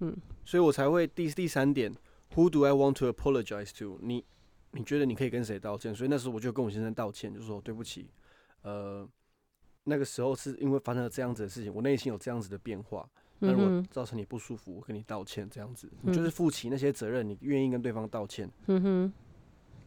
[0.00, 1.94] 嗯所以我才会第第三点
[2.34, 3.98] ，Who do I want to apologize to？
[4.00, 4.24] 你
[4.70, 5.94] 你觉得你可以跟谁道歉？
[5.94, 8.08] 所以那时候我就跟我先生道歉，就说对不起，
[8.62, 9.06] 呃，
[9.84, 13.06] 那个时候是因为发生了这样子的事情，我内心有这样子的变化，
[13.40, 19.12] 那如果造成你不舒服，我跟你道歉，这样子，嗯你就是负起那些责任，你愿意跟对方道歉，嗯哼，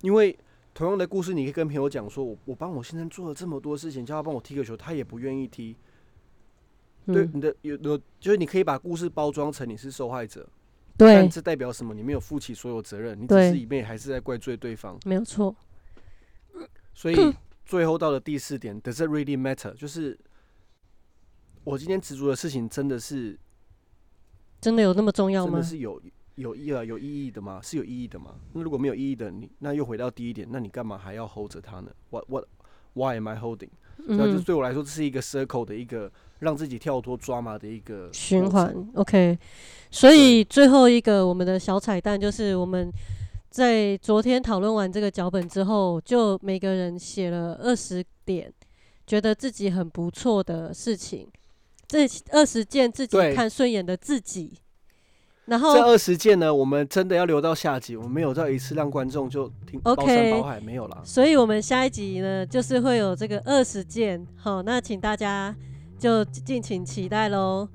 [0.01, 0.37] 因为
[0.73, 5.75] 同样的故事，你可以跟朋友讲说，我我帮我先生做了这么多事情，叫他帮我踢个球，他也不愿意踢，
[7.07, 10.47] 对嗯你的有有，就是你可以把故事包装成你是受害者。
[10.97, 11.93] 但对，这代表什么？
[11.93, 14.99] 你没有负起所有责任，你只是里面还是在怪罪对方。
[15.05, 15.55] 没有错，
[16.93, 17.15] 所以
[17.65, 19.73] 最后到了第四点，Does it really matter？
[19.73, 20.19] 就是
[21.63, 23.37] 我今天执着的事情真的是
[24.59, 25.67] 真的有那么重要吗真的？
[25.67, 26.01] 是有
[26.35, 27.59] 有意啊有意义的吗？
[27.61, 28.35] 是有意义的吗？
[28.53, 32.45] 那如果没有意义的，你那又回到第一点，那你干嘛还要 hold 着它呢？What what
[32.93, 33.69] why am I holding？
[34.07, 39.37] 嗯对啊，就是，对我来说，这是一个 circle 的一个让自己跳脱 drama 的一个循环，OK。
[39.91, 42.91] 所以最后一个我们的小彩蛋就是我们
[43.51, 48.51] 在昨天讨论完这个脚本之后，就每个人写了二十点，
[49.05, 51.27] 觉得自己很不错的事情，
[51.91, 54.57] 这二十件自己看顺眼的自己，
[55.43, 61.01] 然后这二十件呢，我们真的要留到下集，我们没有到一次让观众就听包 OK 山包海，没有啦。
[61.03, 65.53] 所以我们下一集呢，就是会有这个二十件，好，那请大家
[65.99, 67.67] 就敬请期待喽。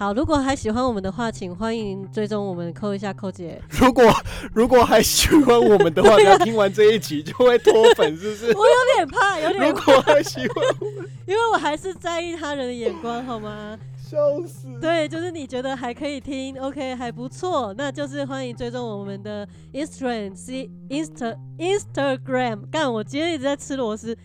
[0.00, 3.60] 好，如果还喜欢我们的话，请欢迎追踪我们扣一下扣姐。
[3.68, 4.10] 如果
[4.54, 8.46] 如果还喜欢我们的话，那听完这一集就会脱粉，是不是？
[8.56, 10.64] 我有点怕，有点 如怕，果还喜欢，
[11.28, 13.78] 因为我还是在意他人的眼光，好吗？
[13.98, 14.68] 笑死。
[14.80, 22.62] 对，就是你觉得还可以听，OK，还不错，那就是欢迎追踪我们的 Instagram、C Insta Instagram。
[22.70, 24.16] 干，我今天一直在吃螺丝。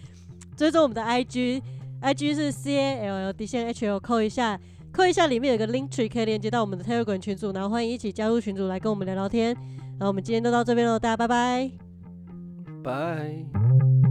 [0.56, 4.58] 追踪我们的 IG，IG 是 C A L L 底线 H L，扣一下，
[4.96, 9.54] 扣一下，里面有个 Link Tree 可以连接到我们的 Telegram 群组，然后欢迎一起加入群组来跟我们聊聊天。
[9.98, 11.70] 然后我们今天就到这边喽，大家拜拜。
[12.82, 14.05] 拜。